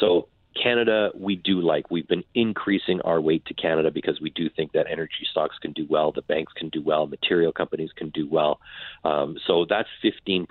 [0.00, 0.28] So,
[0.60, 1.90] Canada, we do like.
[1.90, 5.72] We've been increasing our weight to Canada because we do think that energy stocks can
[5.72, 8.60] do well, the banks can do well, material companies can do well.
[9.04, 10.46] Um, so that's 15%.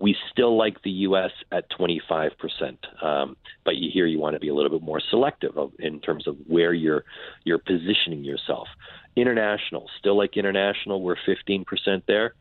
[0.00, 1.32] We still like the U.S.
[1.50, 5.58] at 25%, um, but you hear you want to be a little bit more selective
[5.58, 7.04] of, in terms of where you're
[7.42, 8.68] you're positioning yourself.
[9.16, 11.64] International, still like international, we're 15%
[12.06, 12.34] there.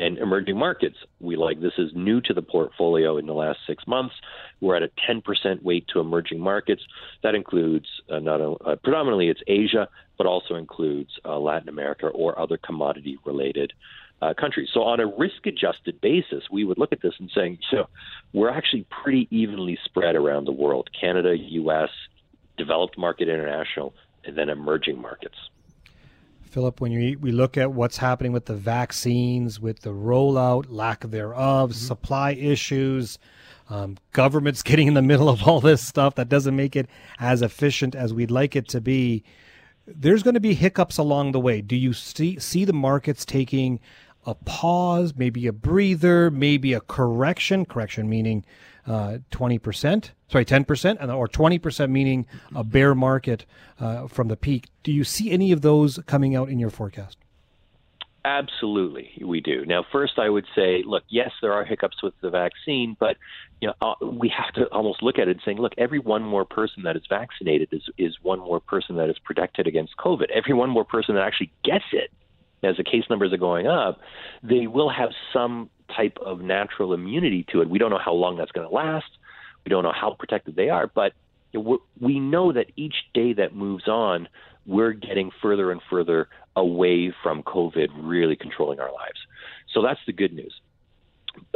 [0.00, 3.86] And emerging markets, we like this is new to the portfolio in the last six
[3.86, 4.14] months.
[4.62, 6.82] We're at a 10% weight to emerging markets.
[7.22, 12.06] That includes uh, not a, uh, predominantly it's Asia, but also includes uh, Latin America
[12.06, 13.74] or other commodity related
[14.22, 14.70] uh, countries.
[14.72, 17.86] So on a risk adjusted basis, we would look at this and saying, so
[18.32, 21.90] we're actually pretty evenly spread around the world: Canada, U.S.,
[22.56, 23.92] developed market, international,
[24.24, 25.36] and then emerging markets.
[26.50, 31.00] Philip, when you, we look at what's happening with the vaccines, with the rollout, lack
[31.02, 31.86] thereof, mm-hmm.
[31.86, 33.18] supply issues,
[33.68, 37.42] um, government's getting in the middle of all this stuff that doesn't make it as
[37.42, 39.22] efficient as we'd like it to be.
[39.86, 41.60] There's going to be hiccups along the way.
[41.60, 43.80] Do you see see the markets taking
[44.26, 47.64] a pause, maybe a breather, maybe a correction.
[47.64, 48.44] Correction meaning
[48.86, 53.46] uh, 20%, sorry, 10%, or 20% meaning a bear market
[53.78, 54.68] uh, from the peak.
[54.82, 57.18] Do you see any of those coming out in your forecast?
[58.24, 59.64] Absolutely, we do.
[59.64, 63.16] Now, first, I would say, look, yes, there are hiccups with the vaccine, but
[63.62, 66.22] you know, uh, we have to almost look at it and saying, look, every one
[66.22, 70.30] more person that is vaccinated is is one more person that is protected against COVID.
[70.30, 72.10] Every one more person that actually gets it
[72.62, 74.00] as the case numbers are going up,
[74.42, 77.70] they will have some type of natural immunity to it.
[77.70, 79.10] We don't know how long that's going to last.
[79.64, 81.12] We don't know how protected they are, but
[81.52, 84.28] we know that each day that moves on,
[84.66, 89.18] we're getting further and further away from COVID really controlling our lives.
[89.74, 90.54] So that's the good news.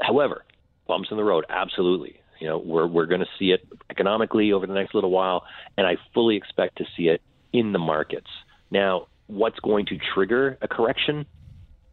[0.03, 0.45] However,
[0.87, 2.21] bumps in the road, absolutely.
[2.41, 5.45] You know, we're we're going to see it economically over the next little while,
[5.77, 8.31] and I fully expect to see it in the markets.
[8.71, 11.27] Now, what's going to trigger a correction,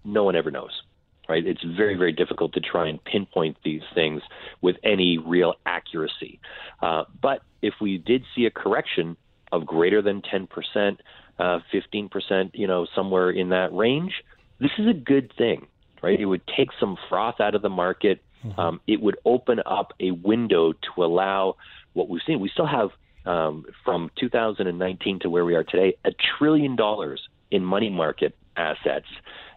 [0.04, 0.82] no one ever knows.
[1.30, 1.46] Right?
[1.46, 4.22] It's very, very difficult to try and pinpoint these things
[4.62, 6.42] with any real accuracy.
[6.82, 9.16] Uh, but if we did see a correction
[9.52, 10.98] of greater than 10%,
[11.40, 14.12] uh, 15%, you know, somewhere in that range,
[14.60, 15.68] this is a good thing,
[16.02, 16.20] right?
[16.20, 18.22] It would take some froth out of the market.
[18.46, 18.60] Mm-hmm.
[18.60, 21.56] Um, it would open up a window to allow
[21.94, 22.40] what we've seen.
[22.40, 22.90] We still have
[23.26, 29.08] um, from 2019 to where we are today, a trillion dollars in money market assets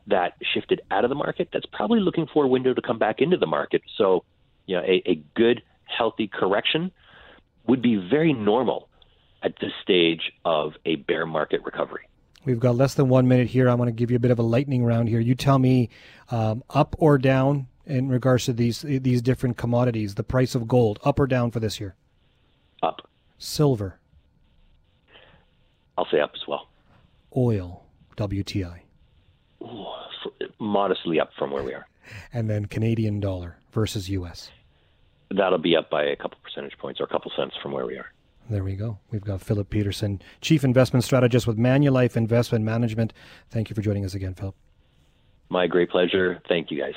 [0.06, 1.48] that shifted out of the market.
[1.52, 3.82] That's probably looking for a window to come back into the market.
[3.96, 4.24] So,
[4.66, 6.92] you know, a, a good, healthy correction
[7.66, 8.88] would be very normal
[9.42, 12.08] at this stage of a bear market recovery.
[12.44, 13.70] We've got less than one minute here.
[13.70, 15.20] I want to give you a bit of a lightning round here.
[15.20, 15.88] You tell me
[16.30, 20.14] um, up or down in regards to these these different commodities.
[20.14, 21.94] The price of gold, up or down for this year?
[22.82, 23.08] Up.
[23.38, 23.98] Silver.
[25.96, 26.68] I'll say up as well.
[27.36, 27.84] Oil,
[28.16, 28.80] WTI.
[29.62, 29.86] Ooh,
[30.58, 31.86] modestly up from where we are.
[32.34, 34.50] And then Canadian dollar versus US.
[35.30, 37.96] That'll be up by a couple percentage points or a couple cents from where we
[37.96, 38.12] are.
[38.50, 38.98] There we go.
[39.10, 43.14] We've got Philip Petursson, Chief Investment Strategist with Manulife Investment Management.
[43.48, 44.54] Thank you for joining us again, Philip.
[45.48, 46.42] My great pleasure.
[46.46, 46.94] Thank you, guys.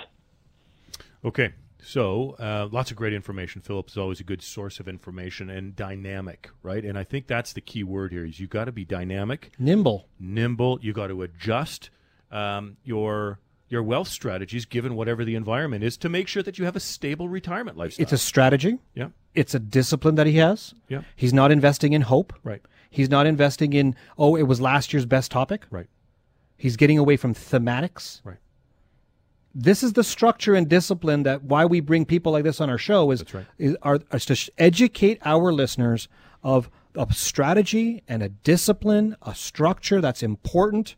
[1.23, 1.53] Okay.
[1.81, 3.61] So, uh, lots of great information.
[3.61, 6.83] Philip is always a good source of information and dynamic, right?
[6.83, 10.07] And I think that's the key word here: is you got to be dynamic, nimble,
[10.19, 10.79] nimble.
[10.81, 11.89] You got to adjust
[12.31, 16.65] um, your your wealth strategies given whatever the environment is to make sure that you
[16.65, 18.03] have a stable retirement lifestyle.
[18.03, 18.79] It's a strategy.
[18.95, 19.09] Yeah.
[19.35, 20.73] It's a discipline that he has.
[20.87, 21.01] Yeah.
[21.15, 22.33] He's not investing in hope.
[22.43, 22.61] Right.
[22.89, 25.65] He's not investing in oh it was last year's best topic.
[25.69, 25.87] Right.
[26.57, 28.21] He's getting away from thematics.
[28.23, 28.37] Right
[29.59, 32.77] this is the structure and discipline that why we bring people like this on our
[32.77, 33.45] show is, right.
[33.57, 36.07] is, are, is to educate our listeners
[36.43, 40.95] of a strategy and a discipline, a structure that's important.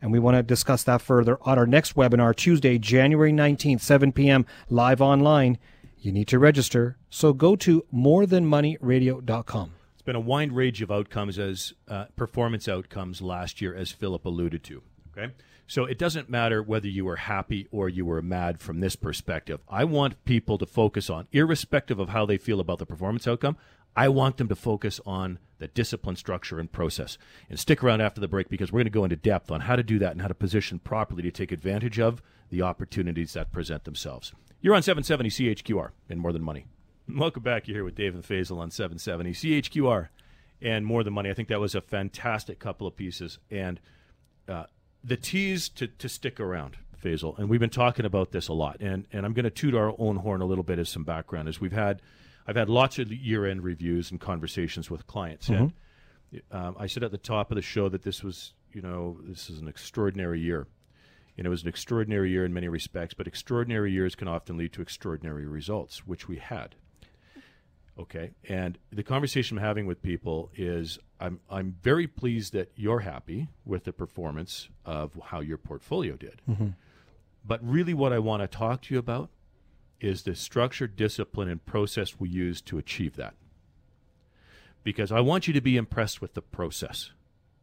[0.00, 4.12] And we want to discuss that further on our next webinar, Tuesday, January 19th, 7
[4.12, 5.58] p.m., live online.
[5.98, 6.96] You need to register.
[7.10, 9.72] So go to morethanmoneyradio.com.
[9.92, 14.24] It's been a wide range of outcomes as uh, performance outcomes last year, as Philip
[14.24, 14.82] alluded to.
[15.12, 15.34] Okay.
[15.68, 19.60] So it doesn't matter whether you were happy or you were mad from this perspective.
[19.68, 23.58] I want people to focus on, irrespective of how they feel about the performance outcome,
[23.94, 27.18] I want them to focus on the discipline, structure, and process.
[27.50, 29.76] And stick around after the break because we're going to go into depth on how
[29.76, 33.52] to do that and how to position properly to take advantage of the opportunities that
[33.52, 34.32] present themselves.
[34.62, 36.64] You're on 770 CHQR and More Than Money.
[37.08, 37.68] Welcome back.
[37.68, 40.08] You're here with Dave and Faisal on 770 CHQR
[40.62, 41.28] and More Than Money.
[41.28, 43.38] I think that was a fantastic couple of pieces.
[43.50, 43.80] And
[44.48, 44.64] uh,
[45.02, 48.80] the tease to, to stick around, Faisal, and we've been talking about this a lot.
[48.80, 51.48] And, and I'm going to toot our own horn a little bit as some background,
[51.48, 52.02] as we've had–
[52.48, 55.64] I've had lots of year-end reviews and conversations with clients, mm-hmm.
[56.32, 59.18] and um, I said at the top of the show that this was, you know,
[59.22, 60.66] this is an extraordinary year.
[61.36, 64.72] And it was an extraordinary year in many respects, but extraordinary years can often lead
[64.72, 66.74] to extraordinary results, which we had.
[67.98, 73.00] Okay, and the conversation I'm having with people is I'm I'm very pleased that you're
[73.00, 76.40] happy with the performance of how your portfolio did.
[76.48, 76.68] Mm-hmm.
[77.44, 79.30] But really, what I want to talk to you about
[80.00, 83.34] is the structure, discipline, and process we use to achieve that.
[84.84, 87.10] Because I want you to be impressed with the process,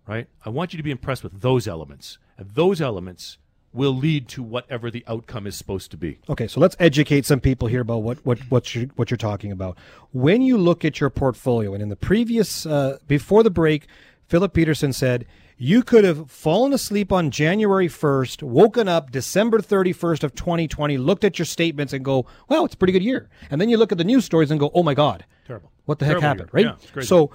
[0.06, 0.28] right?
[0.44, 2.18] I want you to be impressed with those elements.
[2.38, 3.38] And those elements
[3.76, 6.20] will lead to whatever the outcome is supposed to be.
[6.30, 9.52] Okay, so let's educate some people here about what what what you're, what you're talking
[9.52, 9.78] about.
[10.12, 13.88] When you look at your portfolio, and in the previous uh, before the break,
[14.28, 15.26] Philip Petursson said
[15.58, 21.24] you could have fallen asleep on January 1st, woken up December 31st of 2020, looked
[21.24, 23.92] at your statements and go, "Wow, it's a pretty good year." And then you look
[23.92, 25.26] at the news stories and go, "Oh my god.
[25.48, 25.72] Terrible.
[25.86, 26.68] What the Terrible heck happened?" year.
[26.72, 26.78] Right?
[26.96, 27.32] Yeah, so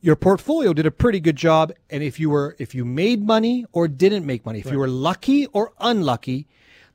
[0.00, 3.66] your portfolio did a pretty good job and if you were if you made money
[3.72, 4.72] or didn't make money, if right.
[4.72, 6.46] you were lucky or unlucky,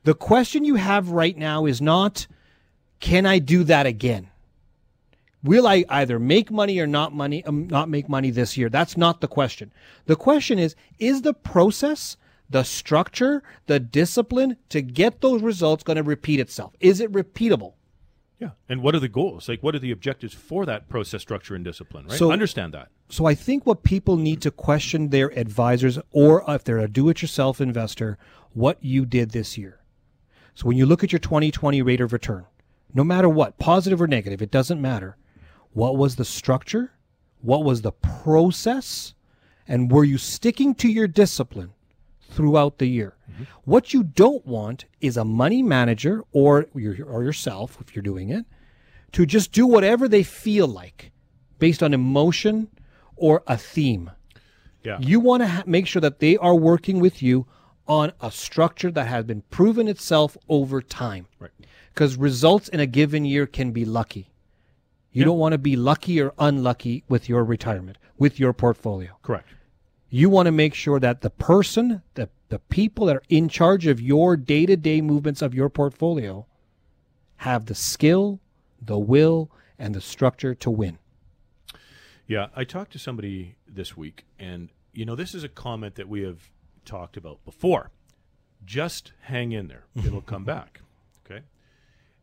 [0.03, 2.27] the question you have right now is not
[2.99, 4.29] can I do that again?
[5.41, 8.69] Will I either make money or not money, um, not make money this year?
[8.69, 9.71] That's not the question.
[10.05, 12.17] The question is, is the process,
[12.49, 16.73] the structure, the discipline to get those results going to repeat itself?
[16.81, 17.73] Is it repeatable?
[18.39, 18.51] Yeah.
[18.69, 19.49] And what are the goals?
[19.49, 22.17] Like, what are the objectives for that process, structure, and discipline, right?
[22.17, 22.87] So, Understand that.
[23.09, 27.59] So I think what people need to question their advisors, or if they're a do-it-yourself
[27.59, 28.17] investor,
[28.53, 29.81] what you did this year.
[30.55, 32.45] So when you look at your 2020 rate of return,
[32.93, 35.17] no matter what, positive or negative, it doesn't matter
[35.73, 36.93] what was the structure?
[37.41, 39.13] What was the process?
[39.67, 41.73] And were you sticking to your discipline
[42.29, 43.15] throughout the year?
[43.31, 43.43] Mm-hmm.
[43.65, 48.45] What you don't want is a money manager or, or yourself, if you're doing it,
[49.13, 51.11] to just do whatever they feel like
[51.57, 52.69] based on emotion
[53.15, 54.11] or a theme.
[54.83, 54.97] Yeah.
[54.99, 57.45] You want to ha- make sure that they are working with you
[57.87, 61.27] on a structure that has been proven itself over time.
[61.39, 61.51] Right.
[61.93, 64.31] Because results in a given year can be lucky.
[65.11, 69.17] You don't want to be lucky or unlucky with your retirement, with your portfolio.
[69.23, 69.49] Correct.
[70.09, 73.85] You want to make sure that the person, the, the people that are in charge
[73.85, 76.45] of your day to day movements of your portfolio
[77.37, 78.39] have the skill,
[78.81, 80.97] the will, and the structure to win.
[82.27, 86.09] Yeah, I talked to somebody this week, and, you know, this is a comment that
[86.09, 86.49] we have
[86.85, 87.91] talked about before.
[88.65, 90.81] Just hang in there, it'll come back.
[91.25, 91.41] Okay.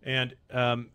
[0.03, 0.91] And um,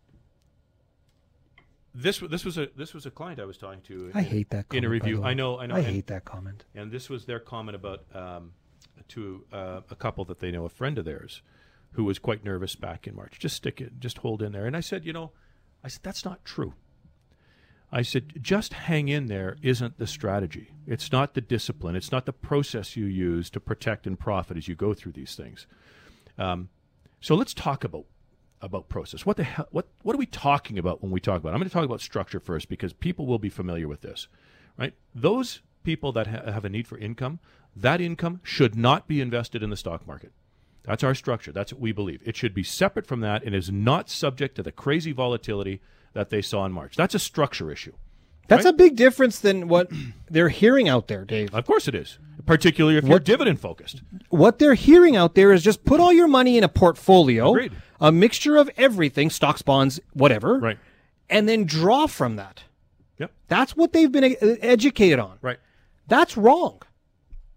[1.94, 4.10] this this was a this was a client I was talking to.
[4.14, 5.22] I hate that comment, in a review.
[5.22, 5.74] I know, I know.
[5.74, 6.64] I and, hate that comment.
[6.74, 8.52] And this was their comment about um,
[9.08, 11.42] to uh, a couple that they know, a friend of theirs,
[11.92, 13.38] who was quite nervous back in March.
[13.38, 14.66] Just stick it, just hold in there.
[14.66, 15.32] And I said, you know,
[15.84, 16.74] I said that's not true.
[17.94, 20.70] I said, just hang in there isn't the strategy.
[20.86, 21.94] It's not the discipline.
[21.94, 25.34] It's not the process you use to protect and profit as you go through these
[25.34, 25.66] things.
[26.38, 26.70] Um,
[27.20, 28.06] so let's talk about
[28.62, 29.26] about process.
[29.26, 29.68] What the hell?
[29.70, 31.52] What what are we talking about when we talk about?
[31.52, 34.28] I'm going to talk about structure first because people will be familiar with this,
[34.78, 34.94] right?
[35.14, 37.40] Those people that ha- have a need for income,
[37.74, 40.32] that income should not be invested in the stock market.
[40.84, 41.52] That's our structure.
[41.52, 42.22] That's what we believe.
[42.24, 45.80] It should be separate from that and is not subject to the crazy volatility
[46.12, 46.96] that they saw in March.
[46.96, 47.92] That's a structure issue.
[48.48, 48.74] That's right?
[48.74, 49.90] a big difference than what
[50.30, 51.54] they're hearing out there, Dave.
[51.54, 54.02] Of course it is, particularly if what, you're dividend focused.
[54.28, 57.72] What they're hearing out there is just put all your money in a portfolio, Agreed.
[58.02, 60.78] A mixture of everything, stocks, bonds, whatever, right,
[61.30, 62.64] and then draw from that.
[63.18, 63.30] Yep.
[63.48, 65.38] That's what they've been educated on.
[65.40, 65.58] Right.
[66.08, 66.82] That's wrong.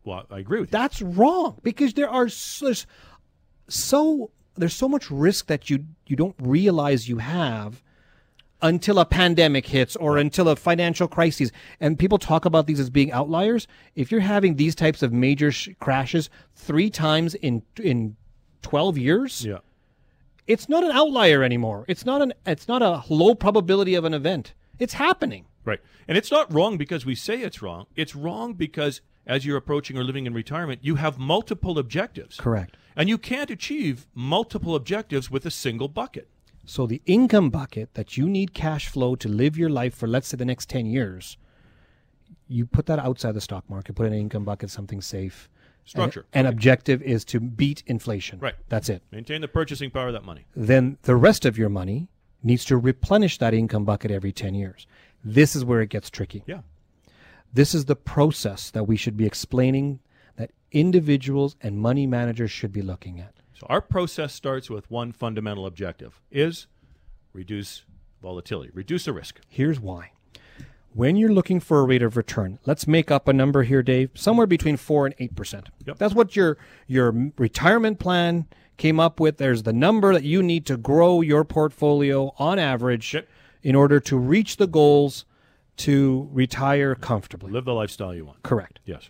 [0.05, 0.77] Well, I agree with you.
[0.77, 2.29] That's wrong because there are
[2.61, 2.85] there's
[3.67, 7.81] so there's so much risk that you you don't realize you have
[8.61, 11.51] until a pandemic hits or until a financial crisis.
[11.79, 13.67] And people talk about these as being outliers.
[13.95, 18.15] If you're having these types of major sh- crashes three times in in
[18.61, 19.59] 12 years, yeah.
[20.47, 21.85] It's not an outlier anymore.
[21.87, 24.53] It's not an it's not a low probability of an event.
[24.77, 25.45] It's happening.
[25.63, 25.79] Right.
[26.07, 27.87] And it's not wrong because we say it's wrong.
[27.95, 32.37] It's wrong because as you're approaching or living in retirement, you have multiple objectives.
[32.37, 32.77] Correct.
[32.95, 36.29] And you can't achieve multiple objectives with a single bucket.
[36.65, 40.27] So the income bucket that you need cash flow to live your life for let's
[40.27, 41.37] say the next 10 years,
[42.47, 45.49] you put that outside the stock market, put an income bucket something safe.
[45.86, 46.25] Structure.
[46.33, 48.39] And, and objective is to beat inflation.
[48.39, 48.55] Right.
[48.69, 49.03] That's it.
[49.11, 50.45] Maintain the purchasing power of that money.
[50.55, 52.09] Then the rest of your money
[52.43, 54.88] needs to replenish that income bucket every 10 years.
[55.23, 56.43] This is where it gets tricky.
[56.47, 56.61] Yeah.
[57.53, 59.99] This is the process that we should be explaining
[60.36, 63.33] that individuals and money managers should be looking at.
[63.53, 66.67] So our process starts with one fundamental objective is
[67.31, 67.83] reduce
[68.21, 69.39] volatility, reduce the risk.
[69.47, 70.11] Here's why.
[70.95, 74.11] When you're looking for a rate of return, let's make up a number here, Dave,
[74.13, 75.65] somewhere between 4 and 8%.
[75.85, 75.97] Yep.
[75.97, 79.35] That's what your your retirement plan came up with.
[79.35, 83.27] There's the number that you need to grow your portfolio on average Yep.
[83.61, 85.25] in order to reach the goals
[85.77, 87.51] to retire comfortably.
[87.51, 88.41] Live the lifestyle you want.
[88.43, 88.79] Correct.
[88.85, 89.09] Yes.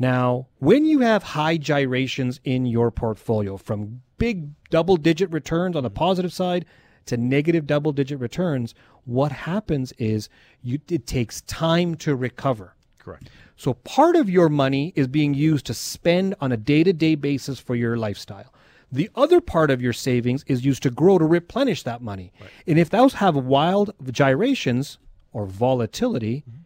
[0.00, 5.84] Now, when you have high gyrations in your portfolio from big double digit returns on
[5.84, 5.98] the mm-hmm.
[5.98, 6.66] positive side
[7.06, 8.74] to negative double digit returns,
[9.04, 10.28] what happens is
[10.62, 12.74] you, it takes time to recover.
[12.98, 13.30] Correct.
[13.56, 17.14] So part of your money is being used to spend on a day to day
[17.14, 18.52] basis for your lifestyle.
[18.92, 22.32] The other part of your savings is used to grow to replenish that money.
[22.66, 24.98] And if those have wild gyrations
[25.32, 26.62] or volatility, mm-hmm.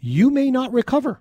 [0.00, 1.20] you may not recover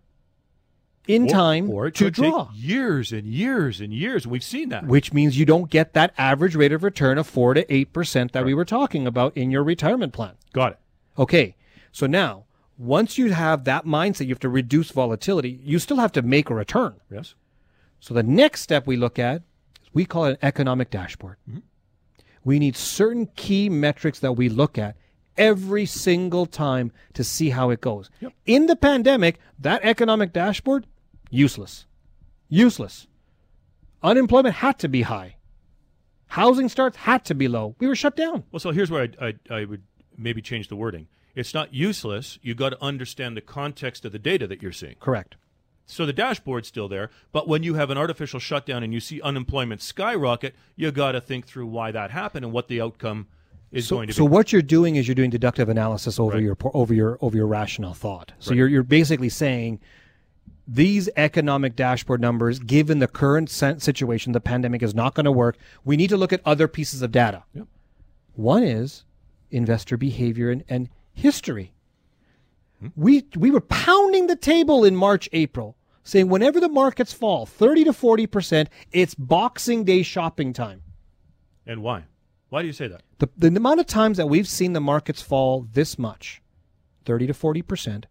[1.07, 4.27] in time or it to could draw, take years and years and years.
[4.27, 4.85] We've seen that.
[4.85, 8.45] which means you don't get that average rate of return of 4 to 8% that
[8.45, 10.33] we were talking about in your retirement plan.
[10.53, 10.79] Got it.
[11.17, 11.55] Okay,
[11.91, 12.45] so now
[12.77, 15.59] once you have that mindset, you have to reduce volatility.
[15.63, 16.95] You still have to make a return.
[17.11, 17.35] Yes.
[17.99, 19.43] So the next step we look at,
[19.93, 21.37] we call it an economic dashboard.
[21.49, 21.59] Mm-hmm.
[22.43, 24.95] We need certain key metrics that we look at
[25.37, 28.09] every single time to see how it goes.
[28.45, 30.87] In the pandemic, that economic dashboard,
[31.31, 31.85] useless.
[32.49, 33.07] Useless.
[34.03, 35.37] Unemployment had to be high.
[36.27, 37.75] Housing starts had to be low.
[37.79, 38.43] We were shut down.
[38.51, 39.83] Well, so here's where I, I, I would
[40.17, 41.07] maybe change the wording.
[41.35, 42.39] It's not useless.
[42.41, 44.95] You got to understand the context of the data that you're seeing.
[44.99, 45.35] Correct.
[45.85, 49.19] So the dashboard's still there, but when you have an artificial shutdown and you see
[49.21, 53.27] unemployment skyrocket, you got to think through why that happened and what the outcome
[53.73, 54.27] is So, going to so be.
[54.27, 56.43] So what you're doing is you're doing deductive analysis over Right.
[56.43, 58.31] your over your over your rational thought.
[58.39, 58.57] So Right.
[58.59, 59.81] you're you're basically saying
[60.73, 65.57] these economic dashboard numbers, given the current situation, the pandemic is not going to work.
[65.83, 67.43] We need to look at other pieces of data.
[67.53, 67.67] Yep.
[68.35, 69.03] One is
[69.49, 71.73] investor behavior and, and history.
[72.79, 72.87] Hmm.
[72.95, 77.83] We we were pounding the table in March, April, saying whenever the markets fall 30
[77.85, 80.83] to 40 percent, it's Boxing Day shopping time.
[81.65, 82.05] and why?
[82.49, 83.01] Why do you say that?
[83.19, 86.41] The, the amount of times that we've seen the markets fall this much,
[87.05, 88.03] 30 to 40%,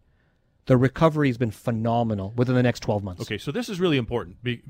[0.67, 3.23] the recovery has been phenomenal within the next 12 months.
[3.23, 4.43] Okay, so this is really important.
[4.43, 4.63] Be,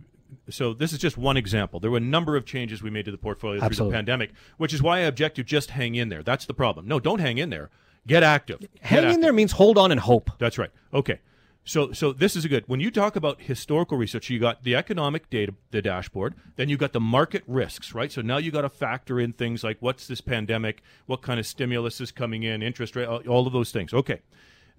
[0.48, 1.80] so this is just one example.
[1.80, 4.72] There were a number of changes we made to the portfolio through the pandemic, which
[4.72, 6.22] is why I object to just hang in there.
[6.22, 6.86] That's the problem.
[6.86, 7.70] No, don't hang in there.
[8.06, 8.60] Get active.
[8.60, 10.30] Get Hang in there means hold on and hope.
[10.38, 10.70] That's right.
[10.92, 11.20] Okay.
[11.64, 12.64] So so this is a good.
[12.66, 16.78] When you talk about historical research, you got the economic data, the dashboard, then you
[16.78, 18.10] got the market risks, right?
[18.10, 21.46] So now you got to factor in things like what's this pandemic, what kind of
[21.46, 23.92] stimulus is coming in, interest rate, all of those things.
[23.92, 24.22] Okay.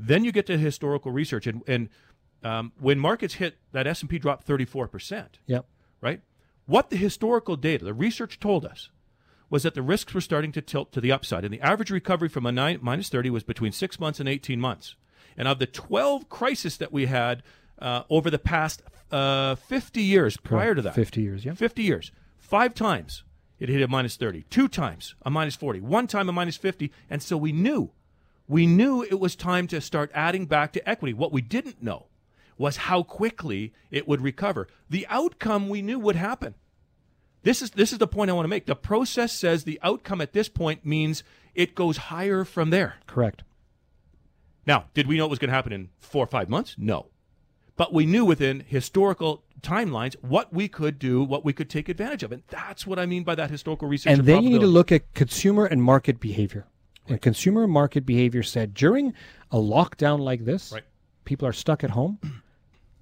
[0.08, 1.90] Then you get to historical research, and and
[2.44, 5.66] um, when markets hit that S and P dropped thirty four percent, Yep.
[6.02, 6.22] right?
[6.66, 8.90] What the historical data, the research told us,
[9.50, 12.30] was that the risks were starting to tilt to the upside, and the average recovery
[12.30, 14.96] from a nine, minus 30 was between six months and 18 months.
[15.38, 17.44] And of the 12 crises that we had
[17.80, 18.82] uh, over the past
[19.12, 21.54] uh, 50 years prior to that, 50 years, yeah.
[21.54, 23.24] 50 years, five times
[23.60, 26.92] it hit a minus 30, two times a minus 40, one time a minus 50,
[27.10, 27.92] and so we knew,
[28.52, 31.14] we knew it was time to start adding back to equity.
[31.14, 32.08] What we didn't know
[32.58, 34.68] was how quickly it would recover.
[34.90, 36.56] The outcome we knew would happen.
[37.44, 38.66] This is this is the point I want to make.
[38.66, 41.24] The process says the outcome at this point means
[41.56, 42.96] it goes higher from there.
[43.08, 43.44] Correct.
[44.68, 46.76] Now, did we know it was going to happen in four or five months?
[46.78, 47.08] No.
[47.78, 52.22] But we knew within historical timelines what we could do, what we could take advantage
[52.22, 52.34] of.
[52.34, 54.20] And that's what I mean by that historical research.
[54.20, 56.68] And then you need to look at consumer and market behavior.
[57.08, 59.14] And consumer market behavior said during
[59.52, 60.84] a lockdown like this, Right.
[61.26, 62.20] people are stuck at home.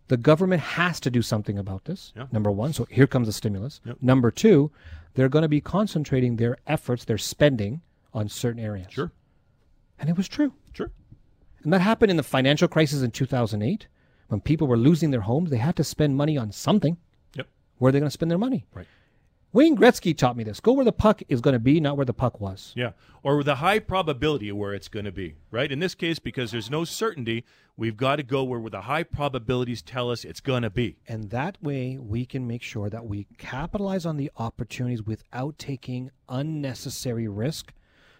[0.07, 2.11] The government has to do something about this.
[2.15, 2.25] Yeah.
[2.31, 2.73] Number one.
[2.73, 3.79] So here comes the stimulus.
[3.85, 3.97] Yep.
[4.01, 4.71] Number two,
[5.13, 7.81] they're going to be concentrating their efforts, their spending
[8.13, 8.87] on certain areas.
[8.89, 9.11] Sure.
[9.99, 10.53] And it was true.
[10.73, 10.89] Sure.
[11.63, 13.87] And that happened in the financial crisis in 2008
[14.29, 15.49] when people were losing their homes.
[15.51, 16.97] They had to spend money on something.
[17.35, 17.47] Yep.
[17.77, 18.65] Where are they going to spend their money?
[18.73, 18.87] Right.
[19.51, 20.59] Wayne Gretzky taught me this.
[20.59, 22.71] Go where the puck is going to be, not where the puck was.
[22.75, 22.91] Yeah.
[23.23, 25.71] Or the high probability of where it's going to be, right?
[25.71, 27.43] In this case, because there's no certainty,
[27.75, 30.97] we've got to go where, where the high probabilities tell us it's going to be.
[31.07, 36.11] And that way we can make sure that we capitalize on the opportunities without taking
[36.29, 37.73] unnecessary risk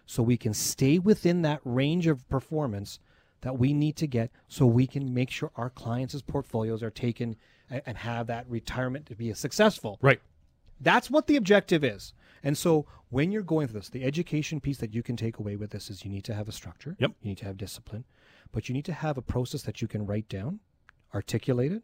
[0.07, 2.97] so we can stay within that range of performance
[3.41, 7.36] that we need to get so we can make sure our clients' portfolios are taken
[7.69, 9.99] and have that retirement to be successful.
[10.01, 10.19] Right.
[10.80, 12.13] That's what the objective is.
[12.43, 15.55] And so when you're going through this, the education piece that you can take away
[15.55, 16.95] with this is you need to have a structure.
[16.99, 17.11] Yep.
[17.21, 18.05] You need to have discipline,
[18.51, 20.59] but you need to have a process that you can write down,
[21.13, 21.84] articulate it,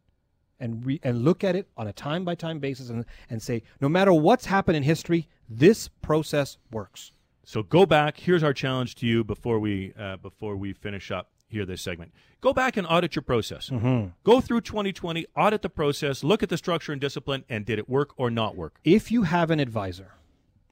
[0.60, 3.64] and re- and look at it on a time by time basis and, and say,
[3.82, 7.12] no matter what's happened in history, this process works.
[7.44, 8.18] So go back.
[8.18, 12.12] Here's our challenge to you before we uh, before we finish up here this segment.
[12.42, 13.70] Go back and audit your process.
[13.70, 14.10] Mm-hmm.
[14.24, 17.90] Go through 2020, audit the process, look at the structure and discipline, and did it
[17.90, 18.80] work or not work?
[18.84, 20.14] If you have an advisor,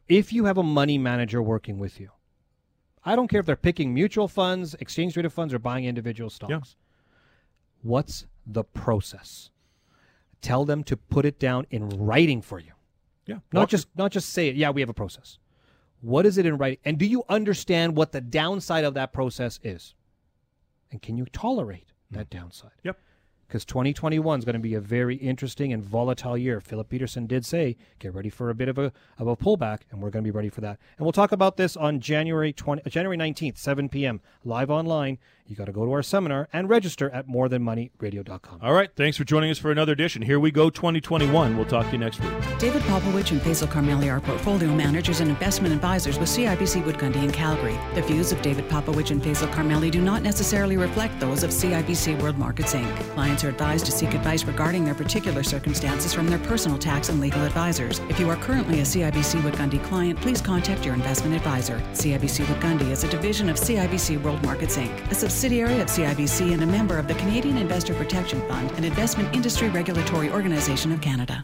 [0.07, 2.09] if you have a money manager working with you,
[3.05, 6.51] I don't care if they're picking mutual funds, exchange traded funds, or buying individual stocks.
[6.51, 6.59] Yeah.
[7.81, 9.49] What's the process?
[10.41, 12.71] Tell them to put it down in writing for you.
[13.25, 13.39] Yeah.
[13.51, 14.55] Not Walk- just not just say it.
[14.55, 15.37] Yeah, we have a process.
[16.01, 16.79] What is it in writing?
[16.83, 19.95] And do you understand what the downside of that process is?
[20.93, 22.71] And can you tolerate that downside?
[22.83, 22.99] Yep.
[23.47, 26.61] Because 2021 is going to be a very interesting and volatile year.
[26.61, 30.01] Philip Petursson did say, get ready for a bit of a of a pullback, and
[30.01, 30.79] we're going to be ready for that.
[30.97, 34.21] And we'll talk about this on January 20, uh, January 19th, 7 p.m.
[34.45, 35.17] live online.
[35.45, 38.59] You got to go to our seminar and register at morethanmoneyradio.com.
[38.61, 38.89] All right.
[38.95, 40.21] Thanks for joining us for another edition.
[40.21, 41.57] Here we go, 2021.
[41.57, 42.31] We'll talk to you next week.
[42.59, 47.23] David Popowich and Faisal Karmali are portfolio managers and investment advisors with CIBC Wood Gundy
[47.23, 47.77] in Calgary.
[47.93, 52.21] The views of David Popowich and Faisal Karmali do not necessarily reflect those of CIBC
[52.21, 52.95] World Markets Inc.
[53.13, 57.19] Clients are advised to seek advice regarding their particular circumstances from their personal tax and
[57.19, 57.99] legal advisors.
[58.09, 61.79] If you are currently a CIBC Wood Gundy client, please contact your investment advisor.
[61.91, 66.53] CIBC Wood Gundy is a division of CIBC World Markets Inc., a subsidiary of CIBC
[66.53, 71.01] and a member of the Canadian Investor Protection Fund, an investment industry regulatory organization of
[71.01, 71.43] Canada.